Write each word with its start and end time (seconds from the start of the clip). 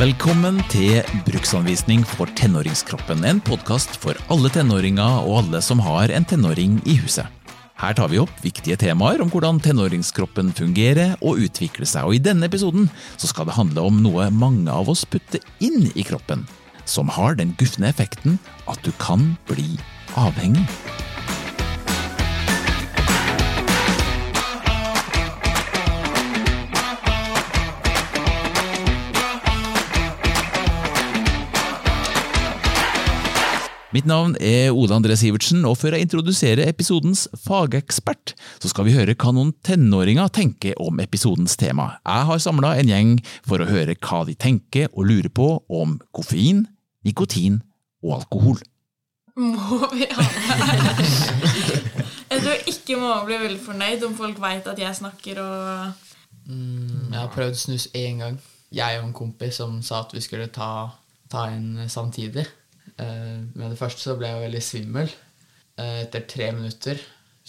Velkommen 0.00 0.62
til 0.72 1.02
Bruksanvisning 1.26 2.06
for 2.08 2.30
tenåringskroppen, 2.38 3.20
en 3.28 3.40
podkast 3.44 3.98
for 4.00 4.16
alle 4.32 4.48
tenåringer 4.48 5.26
og 5.26 5.34
alle 5.42 5.60
som 5.60 5.82
har 5.84 6.08
en 6.16 6.24
tenåring 6.24 6.78
i 6.88 6.94
huset. 7.02 7.28
Her 7.76 7.98
tar 7.98 8.08
vi 8.08 8.22
opp 8.22 8.32
viktige 8.40 8.78
temaer 8.80 9.20
om 9.20 9.28
hvordan 9.28 9.60
tenåringskroppen 9.60 10.54
fungerer 10.56 11.18
og 11.20 11.42
utvikler 11.44 11.84
seg, 11.84 12.08
og 12.08 12.16
i 12.16 12.22
denne 12.30 12.48
episoden 12.48 12.88
så 13.20 13.28
skal 13.28 13.50
det 13.50 13.58
handle 13.58 13.84
om 13.90 14.00
noe 14.00 14.30
mange 14.32 14.72
av 14.72 14.88
oss 14.88 15.04
putter 15.04 15.44
inn 15.60 15.90
i 15.92 16.06
kroppen, 16.08 16.46
som 16.88 17.12
har 17.12 17.36
den 17.36 17.52
gufne 17.60 17.92
effekten 17.92 18.40
at 18.72 18.80
du 18.88 18.96
kan 19.04 19.34
bli 19.52 19.74
avhengig. 20.16 20.64
Mitt 33.90 34.06
navn 34.06 34.36
er 34.38 34.70
Ole 34.70 34.94
André 34.94 35.16
Sivertsen, 35.18 35.64
og 35.66 35.74
før 35.80 35.96
jeg 35.96 36.06
introduserer 36.06 36.68
episodens 36.70 37.24
fagekspert, 37.42 38.36
så 38.62 38.70
skal 38.70 38.86
vi 38.86 38.94
høre 38.94 39.16
hva 39.18 39.32
noen 39.34 39.50
tenåringer 39.66 40.30
tenker 40.30 40.78
om 40.78 41.00
episodens 41.02 41.56
tema. 41.58 41.96
Jeg 42.06 42.28
har 42.28 42.42
samla 42.42 42.76
en 42.78 42.92
gjeng 42.92 43.16
for 43.42 43.58
å 43.58 43.66
høre 43.66 43.96
hva 43.98 44.22
de 44.28 44.36
tenker 44.38 44.86
og 44.92 45.08
lurer 45.10 45.32
på 45.34 45.48
om 45.66 45.96
koffein, 46.14 46.68
nikotin 47.02 47.58
og 48.06 48.20
alkohol. 48.20 48.62
Må 49.40 49.80
vi 49.90 50.06
ha 50.06 50.28
det? 51.00 51.10
Jeg 52.30 52.44
tror 52.44 52.70
ikke 52.70 52.98
mamma 53.00 53.24
blir 53.26 53.42
veldig 53.42 53.62
fornøyd 53.64 54.06
om 54.06 54.14
folk 54.14 54.38
veit 54.42 54.70
at 54.70 54.78
jeg 54.78 55.00
snakker 55.02 55.42
og 55.42 56.06
Mm, 56.50 57.12
jeg 57.12 57.20
har 57.20 57.28
prøvd 57.30 57.54
snus 57.54 57.88
én 57.94 58.18
gang. 58.22 58.38
Jeg 58.74 58.98
og 59.00 59.06
en 59.08 59.14
kompis 59.14 59.58
som 59.60 59.82
sa 59.82 60.00
at 60.04 60.14
vi 60.14 60.22
skulle 60.24 60.48
ta, 60.50 60.88
ta 61.30 61.44
en 61.50 61.88
samtidig. 61.90 62.46
Eh, 63.00 63.40
med 63.56 63.72
det 63.72 63.78
første 63.80 64.04
så 64.04 64.16
ble 64.18 64.28
jeg 64.30 64.44
veldig 64.44 64.62
svimmel. 64.64 65.10
Eh, 65.80 66.04
etter 66.04 66.26
tre 66.28 66.50
minutter 66.56 67.00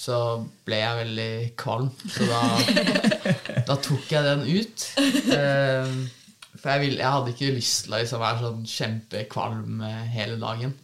så 0.02 0.18
ble 0.66 0.80
jeg 0.80 1.00
veldig 1.02 1.32
kvalm. 1.60 1.92
Så 2.10 2.26
da, 2.30 2.42
da 3.70 3.78
tok 3.78 4.08
jeg 4.10 4.26
den 4.28 4.46
ut. 4.48 4.88
Eh, 4.98 5.96
for 6.56 6.74
jeg, 6.74 6.84
ville, 6.86 7.02
jeg 7.02 7.16
hadde 7.16 7.34
ikke 7.34 7.56
lyst 7.56 7.86
til 7.86 7.96
å 7.96 8.02
liksom 8.02 8.22
være 8.22 8.44
sånn 8.46 8.70
kjempekvalm 8.70 9.82
hele 10.14 10.38
dagen. 10.42 10.76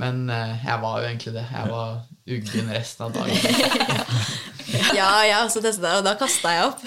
Men 0.00 0.26
jeg 0.26 0.78
var 0.82 0.96
jo 0.98 1.06
egentlig 1.06 1.34
det. 1.36 1.44
Jeg 1.54 1.70
var 1.70 2.00
uggen 2.34 2.72
resten 2.74 3.06
av 3.06 3.14
dagen. 3.14 4.40
Ja, 4.74 5.06
jeg 5.22 5.34
har 5.36 5.44
også 5.44 5.60
testet 5.62 5.84
det, 5.84 5.90
og 6.00 6.06
da 6.06 6.14
kasta 6.18 6.50
jeg 6.50 6.64
opp. 6.66 6.80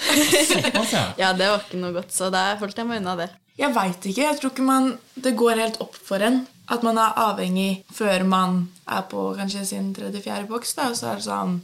ja, 1.21 1.29
det 1.37 1.45
var 1.47 1.61
ikke 1.61 1.79
noe 1.79 1.93
godt, 1.95 2.11
så 2.11 2.27
da 2.33 2.49
holdt 2.59 2.79
jeg 2.81 2.89
meg 2.89 2.99
unna 2.99 3.13
det. 3.19 3.27
Jeg 3.57 3.73
veit 3.77 4.07
ikke. 4.09 4.25
Jeg 4.25 4.39
tror 4.41 4.51
ikke 4.53 4.65
man 4.65 4.89
Det 5.15 5.33
går 5.37 5.61
helt 5.61 5.79
opp 5.85 5.95
for 6.09 6.21
en 6.25 6.41
at 6.69 6.83
man 6.83 6.97
er 6.99 7.15
avhengig 7.23 7.83
før 7.95 8.25
man 8.27 8.57
er 8.87 9.05
på 9.11 9.29
kanskje 9.37 9.65
sin 9.69 9.93
tredje-fjerde 9.95 10.49
boks. 10.49 10.73
Da, 10.77 10.89
og 10.91 10.97
så 10.99 11.11
er 11.13 11.21
det 11.21 11.27
sånn 11.29 11.59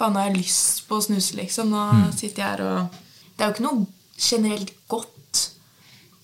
Faen, 0.00 0.14
nå 0.14 0.20
har 0.22 0.30
jeg 0.30 0.38
lyst 0.38 0.86
på 0.88 0.96
å 0.96 1.02
snuse, 1.04 1.34
liksom. 1.36 1.74
Nå 1.74 2.12
sitter 2.16 2.40
jeg 2.40 2.46
her 2.46 2.62
og 2.64 3.00
Det 3.36 3.44
er 3.44 3.50
jo 3.50 3.56
ikke 3.56 3.66
noe 3.66 3.86
generelt 4.20 4.72
godt 4.88 5.42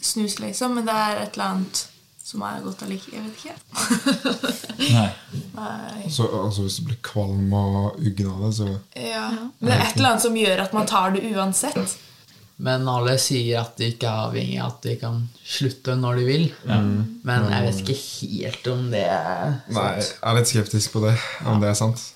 snus, 0.01 0.39
liksom, 0.41 0.79
men 0.79 0.87
det 0.89 0.95
er 0.97 1.21
et 1.25 1.37
eller 1.37 1.51
annet 1.51 1.83
som 2.27 2.43
er 2.43 2.63
godt 2.65 2.83
allikevel. 2.83 3.21
Jeg 3.21 3.27
vet 3.27 3.37
ikke. 3.39 4.97
Nei. 5.61 6.09
Så, 6.11 6.27
altså, 6.27 6.65
hvis 6.65 6.81
du 6.81 6.89
blir 6.89 6.99
kvalm 7.07 7.53
og 7.55 8.01
uggen 8.01 8.33
av 8.33 8.41
det, 8.47 8.53
så 8.57 8.67
Ja. 8.99 9.29
Men 9.61 9.71
det 9.71 9.77
er 9.77 9.85
et 9.85 9.97
eller 10.01 10.11
annet 10.11 10.25
som 10.25 10.39
gjør 10.41 10.63
at 10.65 10.75
man 10.75 10.89
tar 10.91 11.15
det 11.15 11.23
uansett. 11.31 11.97
Men 12.57 12.87
alle 12.89 13.19
sier 13.21 13.61
at 13.61 13.75
de 13.77 13.91
ikke 13.93 14.09
er 14.09 14.29
avhengig, 14.31 14.61
at 14.65 14.79
de 14.87 14.95
kan 15.01 15.23
slutte 15.45 15.93
når 16.01 16.21
de 16.23 16.25
vil. 16.25 16.45
Men 16.65 17.51
jeg 17.53 17.67
vet 17.67 17.81
ikke 17.83 17.97
helt 18.01 18.71
om 18.73 18.87
det 18.95 19.03
er 19.05 19.59
sant. 19.67 19.75
Nei, 19.77 19.91
jeg 20.01 20.31
er 20.31 20.39
litt 20.39 20.53
skeptisk 20.55 20.95
på 20.95 21.03
det, 21.05 21.17
om 21.45 21.61
det 21.61 21.69
er 21.75 21.77
sant. 21.77 22.13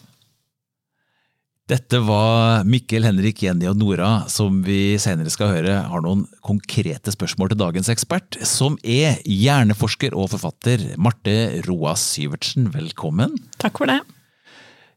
Dette 1.70 2.00
var 2.02 2.64
Mikkel, 2.66 3.04
Henrik, 3.06 3.44
Jenny 3.44 3.68
og 3.70 3.76
Nora, 3.78 4.24
som 4.32 4.56
vi 4.66 4.96
senere 4.98 5.30
skal 5.30 5.52
høre 5.52 5.76
har 5.86 6.02
noen 6.02 6.24
konkrete 6.42 7.12
spørsmål 7.14 7.52
til 7.52 7.60
dagens 7.60 7.92
ekspert, 7.92 8.40
som 8.42 8.74
er 8.82 9.20
hjerneforsker 9.22 10.16
og 10.18 10.32
forfatter 10.32 10.82
Marte 10.98 11.36
Roa 11.68 11.92
Syvertsen. 12.00 12.72
Velkommen. 12.74 13.36
Takk 13.62 13.78
for 13.78 13.92
det. 13.92 14.00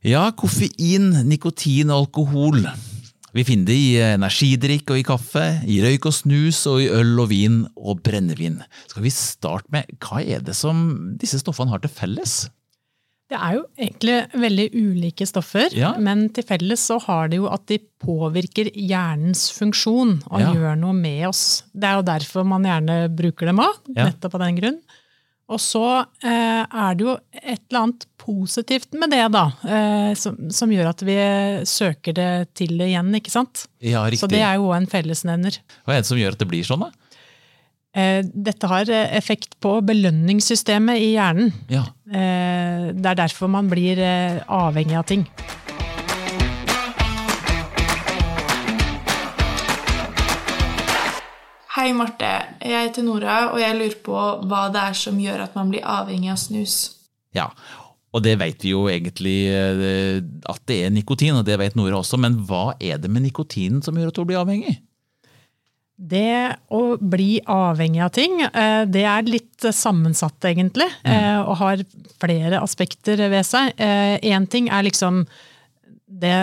Ja, 0.07 0.31
koffein, 0.33 1.11
nikotin 1.27 1.93
og 1.93 2.07
alkohol. 2.07 2.63
Vi 3.33 3.43
finner 3.47 3.65
det 3.71 3.75
i 3.81 3.93
energidrikk 4.13 4.91
og 4.93 4.99
i 4.99 5.05
kaffe, 5.07 5.45
i 5.65 5.79
røyk 5.81 6.05
og 6.05 6.13
snus 6.13 6.59
og 6.69 6.83
i 6.83 6.89
øl 6.93 7.15
og 7.23 7.31
vin 7.31 7.63
og 7.75 8.03
brennevin. 8.05 8.59
Skal 8.91 9.05
vi 9.07 9.09
starte 9.13 9.73
med 9.73 9.89
hva 10.03 10.21
er 10.21 10.43
det 10.45 10.53
som 10.57 10.83
disse 11.21 11.39
stoffene 11.41 11.73
har 11.73 11.81
til 11.81 11.89
felles? 11.89 12.43
Det 13.31 13.39
er 13.39 13.55
jo 13.55 13.63
egentlig 13.81 14.17
veldig 14.37 14.65
ulike 14.77 15.25
stoffer, 15.25 15.73
Ja. 15.73 15.95
men 15.97 16.27
til 16.29 16.43
felles 16.45 16.83
så 16.85 16.99
har 17.01 17.29
det 17.31 17.37
jo 17.39 17.47
at 17.49 17.65
de 17.71 17.79
påvirker 18.03 18.69
hjernens 18.75 19.47
funksjon 19.57 20.21
og 20.29 20.39
Ja. 20.39 20.53
gjør 20.53 20.77
noe 20.77 20.93
med 20.93 21.25
oss. 21.27 21.63
Det 21.73 21.85
er 21.89 21.95
jo 21.97 22.03
derfor 22.03 22.45
man 22.45 22.61
gjerne 22.63 23.09
bruker 23.15 23.47
dem 23.47 23.57
òg, 23.57 23.73
nettopp 23.89 24.35
av 24.35 24.41
den 24.41 24.55
grunn. 24.61 24.79
Og 25.53 25.61
så 25.61 25.83
eh, 26.25 26.63
er 26.65 26.97
det 26.97 27.05
jo 27.05 27.13
et 27.37 27.61
eller 27.69 27.83
annet 27.83 28.07
positivt 28.23 28.95
med 28.97 29.11
det, 29.13 29.21
da, 29.35 29.45
eh, 29.67 30.11
som, 30.17 30.37
som 30.55 30.71
gjør 30.73 30.89
at 30.93 31.03
vi 31.05 31.17
søker 31.69 32.15
det 32.17 32.29
til 32.57 32.79
igjen, 32.81 33.11
ikke 33.19 33.33
sant? 33.33 33.65
Ja, 33.83 34.05
riktig. 34.07 34.23
Så 34.23 34.31
det 34.31 34.41
er 34.41 34.57
jo 34.61 34.71
en 34.75 34.87
fellesnevner. 34.89 35.59
Hva 35.85 35.97
er 35.97 36.03
det 36.03 36.09
som 36.09 36.19
gjør 36.21 36.37
at 36.37 36.41
det 36.43 36.49
blir 36.49 36.65
sånn, 36.67 36.87
da? 36.87 36.91
Eh, 37.93 38.23
dette 38.25 38.65
har 38.71 38.89
eh, 38.89 39.11
effekt 39.19 39.59
på 39.61 39.75
belønningssystemet 39.85 40.97
i 41.03 41.11
hjernen. 41.13 41.51
Ja. 41.69 41.83
Eh, 42.09 42.87
Det 42.93 43.11
er 43.11 43.19
derfor 43.19 43.51
man 43.53 43.69
blir 43.69 43.99
eh, 44.01 44.39
avhengig 44.49 44.97
av 44.97 45.05
ting. 45.11 45.27
Hei, 51.83 51.89
Marte. 51.91 52.27
Jeg 52.63 52.87
heter 52.87 53.03
Nora, 53.03 53.37
og 53.51 53.57
jeg 53.59 53.75
lurer 53.75 53.95
på 54.05 54.15
hva 54.47 54.59
det 54.71 54.79
er 54.87 54.93
som 54.95 55.17
gjør 55.19 55.41
at 55.43 55.55
man 55.57 55.67
blir 55.67 55.83
avhengig 55.83 56.29
av 56.31 56.37
snus. 56.39 56.75
Ja, 57.35 57.49
og 58.15 58.23
det 58.23 58.37
vet 58.39 58.63
vi 58.63 58.71
jo 58.71 58.85
egentlig 58.87 59.33
eh, 59.51 60.21
at 60.47 60.61
det 60.71 60.77
er 60.85 60.93
nikotin, 60.95 61.35
og 61.35 61.43
det 61.43 61.57
vet 61.59 61.75
Nora 61.75 61.99
også, 61.99 62.21
men 62.23 62.37
hva 62.47 62.77
er 62.79 63.01
det 63.03 63.11
med 63.11 63.25
nikotinen 63.25 63.83
som 63.83 63.99
gjør 63.99 64.13
at 64.13 64.21
hun 64.21 64.29
blir 64.29 64.39
avhengig? 64.39 64.77
Det 65.99 66.55
å 66.71 66.81
bli 67.03 67.41
avhengig 67.51 68.05
av 68.07 68.15
ting, 68.15 68.39
eh, 68.47 68.85
det 68.87 69.03
er 69.03 69.27
litt 69.27 69.67
sammensatt, 69.67 70.39
egentlig. 70.53 70.87
Mm. 71.03 71.43
Og 71.49 71.57
har 71.65 71.83
flere 72.23 72.63
aspekter 72.63 73.27
ved 73.27 73.43
seg. 73.43 73.75
Én 74.23 74.47
ting 74.47 74.71
er 74.71 74.87
liksom 74.87 75.25
det, 76.07 76.33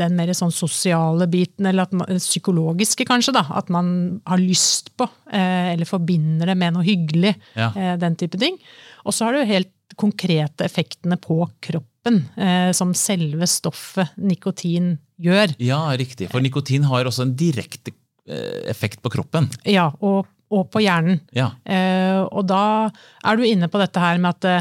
den 0.00 0.16
mer 0.16 0.32
sånn 0.34 0.52
sosiale 0.54 1.26
biten, 1.30 1.66
eller 1.68 1.86
man, 1.92 2.08
psykologiske 2.18 3.04
kanskje, 3.08 3.34
da. 3.36 3.44
At 3.58 3.68
man 3.72 4.20
har 4.26 4.40
lyst 4.40 4.92
på, 4.98 5.06
eh, 5.32 5.72
eller 5.74 5.88
forbinder 5.88 6.50
det 6.50 6.56
med 6.58 6.74
noe 6.74 6.86
hyggelig. 6.86 7.34
Ja. 7.54 7.70
eh, 7.76 7.96
Den 8.00 8.16
type 8.16 8.38
ting. 8.40 8.58
Og 9.04 9.14
så 9.14 9.28
har 9.28 9.36
du 9.38 9.44
helt 9.44 9.72
konkrete 10.00 10.64
effektene 10.64 11.18
på 11.20 11.42
kroppen, 11.60 12.22
eh, 12.36 12.70
som 12.72 12.94
selve 12.94 13.46
stoffet 13.50 14.12
nikotin 14.16 14.94
gjør. 15.20 15.54
Ja, 15.60 15.82
riktig, 15.98 16.30
for 16.32 16.40
nikotin 16.40 16.86
har 16.88 17.04
også 17.04 17.26
en 17.26 17.34
direkte 17.36 17.92
eh, 18.28 18.70
effekt 18.70 19.02
på 19.02 19.10
kroppen. 19.12 19.50
Ja, 19.68 19.90
og, 20.00 20.26
og 20.50 20.70
på 20.72 20.80
hjernen. 20.82 21.20
Ja, 21.36 21.52
Eh, 21.64 22.22
og 22.30 22.46
da 22.48 22.90
er 23.24 23.36
du 23.36 23.44
inne 23.46 23.68
på 23.70 23.78
dette 23.80 24.00
her 24.02 24.18
med 24.18 24.36
at 24.36 24.40
det 24.44 24.56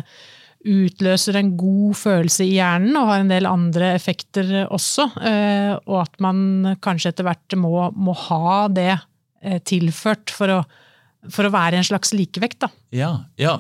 utløser 0.68 1.38
en 1.40 1.54
god 1.60 1.96
følelse 1.96 2.44
i 2.44 2.58
hjernen, 2.58 2.98
og 3.00 3.08
har 3.08 3.24
en 3.24 3.32
del 3.32 3.48
andre 3.48 3.94
effekter 3.96 4.50
også. 4.68 5.08
Eh, 5.24 5.72
og 5.86 6.02
at 6.04 6.20
man 6.24 6.76
kanskje 6.84 7.14
etter 7.14 7.28
hvert 7.28 7.56
må, 7.60 7.88
må 7.96 8.16
ha 8.28 8.68
det 8.72 8.92
eh, 8.96 9.60
tilført 9.64 10.34
for 10.36 10.58
å, 10.58 10.60
for 11.32 11.48
å 11.48 11.54
være 11.54 11.80
en 11.80 11.88
slags 11.88 12.14
likevekt. 12.16 12.62
Da. 12.66 12.74
ja, 12.96 13.14
ja. 13.40 13.60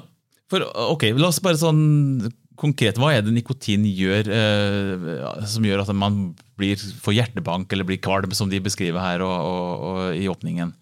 For, 0.49 0.65
ok, 0.65 1.11
la 1.13 1.27
oss 1.29 1.37
bare 1.45 1.59
sånn 1.61 2.23
konkret, 2.59 2.97
hva 2.99 3.11
er 3.13 3.21
det 3.23 3.31
nikotin 3.35 3.83
gjør 3.85 4.31
eh, 4.33 5.43
som 5.47 5.63
gjør 5.63 5.83
at 5.83 5.91
man 5.95 6.31
blir, 6.59 6.81
får 7.03 7.15
hjertebank 7.15 7.71
eller 7.71 7.87
blir 7.87 8.01
kvalm, 8.03 8.33
som 8.35 8.49
de 8.51 8.59
beskriver 8.63 8.99
her 8.99 9.23
og, 9.23 9.35
og, 9.45 9.83
og 9.91 10.17
i 10.17 10.25
åpningen? 10.31 10.73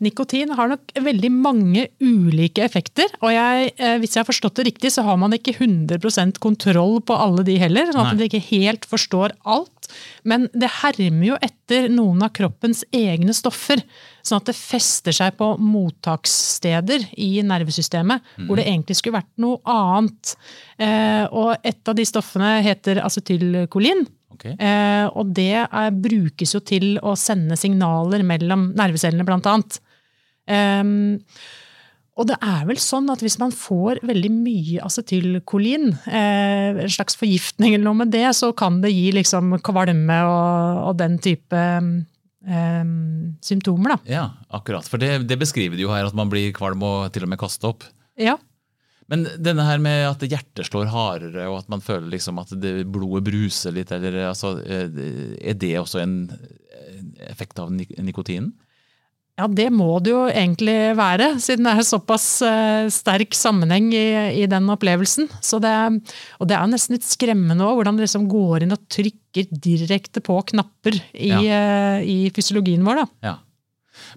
Nikotin 0.00 0.54
har 0.56 0.70
nok 0.72 0.92
veldig 0.96 1.28
mange 1.34 1.86
ulike 2.00 2.62
effekter, 2.64 3.10
og 3.20 3.32
jeg, 3.34 3.72
eh, 3.76 3.98
hvis 4.00 4.14
jeg 4.16 4.22
har 4.22 4.28
forstått 4.30 4.56
det 4.56 4.66
riktig, 4.70 4.92
så 4.94 5.04
har 5.04 5.18
man 5.20 5.34
ikke 5.36 5.52
100% 5.58 6.38
kontroll 6.40 7.00
på 7.04 7.16
alle 7.20 7.44
de 7.44 7.58
heller, 7.60 7.90
sånn 7.92 8.06
at 8.06 8.14
man 8.16 8.24
ikke 8.28 8.40
helt 8.50 8.86
forstår 8.88 9.34
alt. 9.44 9.90
Men 10.24 10.46
det 10.54 10.70
hermer 10.80 11.26
jo 11.32 11.36
etter 11.42 11.88
noen 11.90 12.22
av 12.22 12.30
kroppens 12.32 12.84
egne 12.94 13.34
stoffer, 13.34 13.82
sånn 14.22 14.38
at 14.40 14.46
det 14.48 14.54
fester 14.56 15.12
seg 15.12 15.36
på 15.36 15.50
mottakssteder 15.58 17.08
i 17.18 17.42
nervesystemet, 17.46 18.22
hvor 18.46 18.56
det 18.60 18.66
egentlig 18.68 18.96
skulle 18.96 19.18
vært 19.20 19.32
noe 19.42 19.60
annet. 19.68 20.36
Eh, 20.78 21.26
Og 21.30 21.56
et 21.62 21.88
av 21.88 21.94
de 21.94 22.04
stoffene 22.08 22.62
heter 22.64 23.02
acetylkolin. 23.04 24.06
Okay. 24.32 24.54
Eh, 24.56 25.06
og 25.12 25.34
det 25.36 25.66
er, 25.66 25.90
brukes 25.92 26.54
jo 26.54 26.60
til 26.64 26.94
å 27.02 27.12
sende 27.18 27.58
signaler 27.60 28.22
mellom 28.24 28.70
nervecellene, 28.78 29.26
blant 29.26 29.46
annet. 29.46 29.80
Ehm, 30.50 31.20
Og 32.20 32.26
det 32.28 32.36
er 32.44 32.66
vel 32.68 32.76
sånn 32.82 33.06
at 33.08 33.22
hvis 33.24 33.38
man 33.40 33.52
får 33.54 34.02
veldig 34.04 34.28
mye 34.34 34.82
acetylkolin, 34.84 35.86
eh, 36.10 36.80
en 36.82 36.92
slags 36.92 37.16
forgiftning 37.16 37.72
eller 37.72 37.86
noe 37.86 38.00
med 38.02 38.10
det, 38.12 38.26
så 38.36 38.50
kan 38.52 38.82
det 38.82 38.90
gi 38.92 39.06
liksom 39.16 39.54
kvalme 39.64 40.18
og, 40.28 40.80
og 40.90 40.98
den 41.00 41.16
type 41.22 41.56
eh, 41.56 42.84
symptomer, 43.46 43.94
da. 43.94 43.98
Ja, 44.10 44.26
akkurat. 44.52 44.90
For 44.90 45.00
det, 45.00 45.22
det 45.30 45.38
beskriver 45.40 45.78
det 45.78 45.86
jo 45.86 45.94
her, 45.94 46.10
at 46.10 46.18
man 46.18 46.28
blir 46.28 46.52
kvalm 46.52 46.84
og 46.84 47.08
til 47.14 47.24
og 47.24 47.32
med 47.32 47.40
kaster 47.40 47.70
opp. 47.72 47.88
Ja. 48.20 48.36
Men 49.08 49.24
denne 49.40 49.64
her 49.64 49.80
med 49.82 50.04
at 50.10 50.20
hjertet 50.22 50.68
slår 50.68 50.90
hardere, 50.92 51.48
og 51.48 51.62
at 51.62 51.72
man 51.72 51.80
føler 51.80 52.10
liksom 52.12 52.42
at 52.42 52.52
det, 52.62 52.84
blodet 52.90 53.24
bruser 53.30 53.72
litt, 53.74 53.94
eller, 53.96 54.26
altså, 54.28 54.58
er 54.66 55.56
det 55.56 55.72
også 55.80 56.02
en 56.04 56.18
effekt 57.30 57.58
av 57.62 57.72
nikotinen? 57.72 58.52
Ja, 59.40 59.46
det 59.48 59.70
må 59.72 59.88
det 60.04 60.12
jo 60.12 60.24
egentlig 60.28 60.76
være, 60.98 61.30
siden 61.40 61.64
det 61.64 61.72
er 61.72 61.86
såpass 61.88 62.26
uh, 62.44 62.90
sterk 62.92 63.32
sammenheng 63.36 63.88
i, 63.96 64.06
i, 64.42 64.44
den 64.50 64.68
opplevelsen. 64.72 65.30
Det, 65.64 65.74
og 66.36 66.50
det 66.50 66.58
er 66.58 66.68
nesten 66.68 66.98
litt 66.98 67.06
skremmende 67.08 67.64
òg, 67.64 67.78
hvordan 67.78 67.96
det 67.96 68.04
liksom 68.04 68.26
går 68.28 68.66
inn 68.66 68.76
og 68.76 68.84
trykker 68.92 69.48
direkte 69.64 70.20
på 70.24 70.36
knapper 70.52 70.98
i, 71.14 71.30
ja. 71.30 71.40
uh, 71.40 72.04
i 72.04 72.18
fysiologien 72.36 72.84
vår. 72.84 73.06
Ja. 73.24 73.38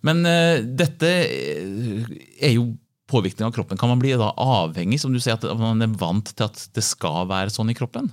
Men 0.03 0.25
uh, 0.27 0.59
dette 0.59 1.13
er 1.23 2.57
jo 2.57 2.73
påvirkning 3.13 3.47
av 3.47 3.55
kroppen. 3.55 3.79
Kan 3.79 3.93
man 3.93 4.03
bli 4.03 4.11
da 4.19 4.33
avhengig, 4.35 4.99
som 4.99 5.15
du 5.15 5.21
sier, 5.23 5.39
at 5.39 5.47
man 5.59 5.85
er 5.85 5.95
vant 6.01 6.33
til 6.33 6.49
at 6.49 6.67
det 6.75 6.83
skal 6.83 7.29
være 7.31 7.53
sånn 7.53 7.71
i 7.71 7.77
kroppen? 7.77 8.11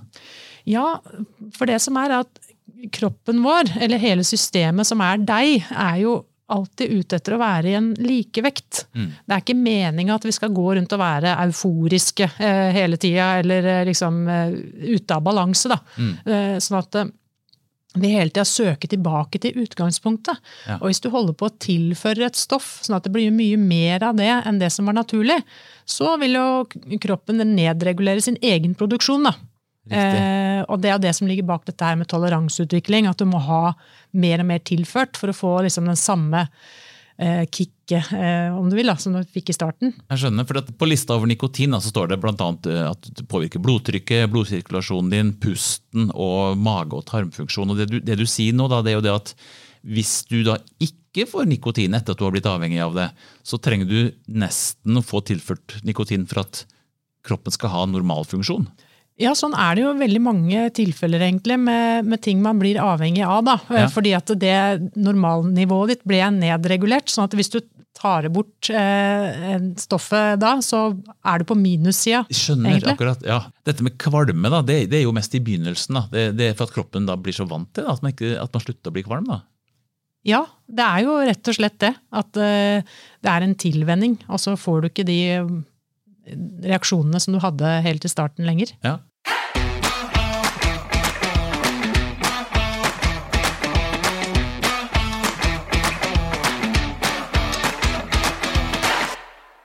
Ja, 0.69 1.01
for 1.57 1.67
det 1.67 1.81
som 1.83 1.99
er 1.99 2.21
at 2.21 2.43
kroppen 2.95 3.43
vår, 3.43 3.75
eller 3.83 4.01
hele 4.01 4.23
systemet 4.25 4.87
som 4.87 5.01
er 5.03 5.19
deg, 5.21 5.65
er 5.69 6.03
jo 6.05 6.21
alltid 6.51 6.91
ute 6.99 7.17
etter 7.17 7.35
å 7.35 7.41
være 7.41 7.71
i 7.71 7.77
en 7.77 7.89
likevekt. 7.97 8.85
Mm. 8.97 9.07
Det 9.25 9.35
er 9.35 9.43
ikke 9.43 9.57
meninga 9.57 10.17
at 10.17 10.27
vi 10.27 10.35
skal 10.35 10.53
gå 10.55 10.67
rundt 10.77 10.93
og 10.95 11.01
være 11.01 11.37
euforiske 11.45 12.27
eh, 12.37 12.69
hele 12.75 12.99
tida, 13.01 13.33
eller 13.41 13.71
eh, 13.77 13.87
liksom 13.89 14.21
eh, 14.27 14.53
ute 14.93 15.17
av 15.17 15.25
balanse. 15.25 15.71
da. 15.71 15.79
Mm. 15.97 16.13
Eh, 16.25 16.55
sånn 16.63 16.79
at 16.81 16.99
eh, 17.01 17.11
vi 17.93 18.13
hele 18.13 18.31
tida 18.31 18.45
søker 18.47 18.91
tilbake 18.91 19.41
til 19.43 19.63
utgangspunktet. 19.65 20.39
Ja. 20.67 20.77
Og 20.79 20.89
hvis 20.89 21.01
du 21.03 21.09
holder 21.11 21.35
på 21.35 21.49
å 21.49 21.55
tilføre 21.59 22.29
et 22.29 22.39
stoff, 22.39 22.77
sånn 22.85 22.95
at 22.99 23.07
det 23.07 23.11
blir 23.15 23.33
mye 23.35 23.59
mer 23.59 24.05
av 24.07 24.19
det 24.19 24.31
enn 24.31 24.61
det 24.61 24.71
som 24.71 24.87
var 24.87 24.95
naturlig, 24.95 25.41
så 25.83 26.15
vil 26.21 26.37
jo 26.39 26.99
kroppen 27.03 27.43
nedregulere 27.51 28.23
sin 28.23 28.39
egen 28.39 28.77
produksjon. 28.79 29.27
da. 29.27 29.35
Eh, 29.89 30.61
og 30.69 30.77
det 30.83 30.91
er 30.93 31.01
det 31.01 31.15
som 31.17 31.29
ligger 31.29 31.47
bak 31.47 31.65
dette 31.65 31.85
her 31.85 31.97
med 31.97 32.09
toleranseutvikling. 32.11 33.09
At 33.09 33.21
du 33.21 33.25
må 33.29 33.41
ha 33.41 33.73
mer 34.11 34.43
og 34.43 34.49
mer 34.51 34.61
tilført 34.65 35.17
for 35.19 35.31
å 35.31 35.35
få 35.35 35.53
liksom 35.65 35.89
den 35.89 35.99
samme 35.99 36.45
eh, 37.17 37.43
kicket, 37.49 38.11
eh, 38.13 38.53
om 38.53 38.69
du 38.69 38.75
vil, 38.77 38.91
da, 38.91 38.97
som 39.01 39.15
du 39.15 39.21
fikk 39.25 39.51
i 39.51 39.57
starten. 39.57 39.95
Jeg 40.11 40.23
skjønner, 40.23 40.47
for 40.47 40.61
På 40.77 40.89
lista 40.89 41.17
over 41.17 41.29
nikotin 41.29 41.73
så 41.79 41.89
står 41.89 42.13
det 42.13 42.21
bl.a. 42.21 42.35
Eh, 42.35 42.85
at 42.91 43.11
det 43.17 43.27
påvirker 43.31 43.63
blodtrykket, 43.63 44.29
blodsirkulasjonen 44.33 45.11
din, 45.13 45.33
pusten 45.41 46.11
og 46.13 46.59
mage- 46.61 46.97
og 46.97 47.07
tarmfunksjon. 47.09 47.73
Og 47.73 47.81
det 47.81 47.89
du, 47.91 47.99
det 48.05 48.19
du 48.21 48.27
sier 48.29 48.57
nå, 48.57 48.69
da, 48.71 48.83
det 48.85 48.93
er 48.93 48.99
jo 48.99 49.05
det 49.07 49.17
at 49.17 49.35
hvis 49.81 50.19
du 50.29 50.43
da 50.45 50.59
ikke 50.81 51.25
får 51.27 51.49
nikotin 51.49 51.97
etter 51.97 52.13
at 52.13 52.19
du 52.19 52.27
har 52.27 52.33
blitt 52.35 52.47
avhengig 52.47 52.83
av 52.85 52.93
det, 52.95 53.09
så 53.41 53.57
trenger 53.57 53.89
du 53.89 54.13
nesten 54.29 54.99
å 54.99 55.03
få 55.05 55.23
tilført 55.25 55.79
nikotin 55.87 56.27
for 56.29 56.43
at 56.45 56.63
kroppen 57.25 57.53
skal 57.53 57.73
ha 57.73 57.81
normalfunksjon. 57.89 58.69
Ja, 59.19 59.33
sånn 59.37 59.53
er 59.57 59.75
det 59.75 59.83
jo 59.83 59.91
veldig 59.99 60.21
mange 60.23 60.63
tilfeller 60.73 61.21
egentlig 61.27 61.57
med, 61.61 62.07
med 62.09 62.21
ting 62.23 62.39
man 62.41 62.61
blir 62.61 62.79
avhengig 62.81 63.25
av. 63.27 63.43
da. 63.45 63.57
Ja. 63.69 63.85
Fordi 63.91 64.15
at 64.17 64.31
det 64.39 64.55
normalnivået 64.95 65.95
ditt 65.95 66.07
ble 66.07 66.23
nedregulert. 66.37 67.11
sånn 67.11 67.27
at 67.27 67.35
hvis 67.37 67.51
du 67.53 67.59
tar 67.97 68.25
bort 68.33 68.69
eh, 68.73 69.59
stoffet 69.77 70.39
da, 70.41 70.55
så 70.65 70.87
er 71.27 71.41
du 71.41 71.47
på 71.49 71.57
minussida. 71.59 72.23
Skjønner, 72.31 72.77
egentlig. 72.77 72.95
akkurat. 72.95 73.25
ja. 73.27 73.43
Dette 73.67 73.85
med 73.85 73.97
kvalme 74.01 74.51
da, 74.53 74.63
det, 74.65 74.85
det, 74.91 75.01
er 75.01 75.05
jo 75.05 75.15
mest 75.15 75.35
i 75.37 75.43
begynnelsen. 75.43 75.99
da. 75.99 76.05
Det, 76.11 76.27
det, 76.39 76.49
er 76.49 76.57
for 76.57 76.69
at 76.69 76.75
kroppen 76.75 77.09
da 77.09 77.17
blir 77.19 77.35
så 77.35 77.45
vant 77.49 77.69
til 77.75 77.85
da, 77.85 77.93
at 77.93 78.05
man, 78.05 78.15
ikke, 78.15 78.33
at 78.41 78.53
man 78.55 78.65
slutter 78.65 78.93
å 78.93 78.95
bli 78.95 79.05
kvalm. 79.05 79.29
da. 79.29 79.41
Ja, 80.27 80.43
det 80.69 80.85
er 80.85 81.05
jo 81.05 81.17
rett 81.25 81.49
og 81.49 81.57
slett 81.57 81.79
det. 81.81 81.93
At 82.13 82.37
eh, 82.37 82.87
det 83.21 83.33
er 83.33 83.45
en 83.45 83.57
tilvenning. 83.59 84.17
Og 84.29 84.41
så 84.41 84.55
får 84.59 84.81
du 84.81 84.89
ikke 84.91 85.07
de 85.07 85.19
reaksjonene 86.65 87.19
som 87.21 87.35
du 87.35 87.41
hadde 87.43 87.77
helt 87.85 88.05
i 88.05 88.11
starten 88.11 88.47
lenger. 88.47 88.73
Ja. 88.85 88.99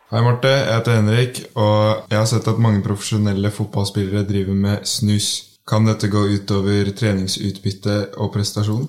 Hei, 0.06 0.20
Marte. 0.22 0.48
Jeg 0.48 0.70
heter 0.70 0.94
Henrik, 0.96 1.38
og 1.58 2.06
jeg 2.08 2.16
har 2.16 2.28
sett 2.30 2.46
at 2.48 2.60
mange 2.62 2.78
profesjonelle 2.80 3.50
fotballspillere 3.52 4.22
driver 4.24 4.54
med 4.56 4.86
snus. 4.88 5.58
Kan 5.66 5.84
dette 5.84 6.08
gå 6.08 6.22
utover 6.30 6.92
treningsutbytte 6.94 7.96
og 8.22 8.30
prestasjon? 8.32 8.86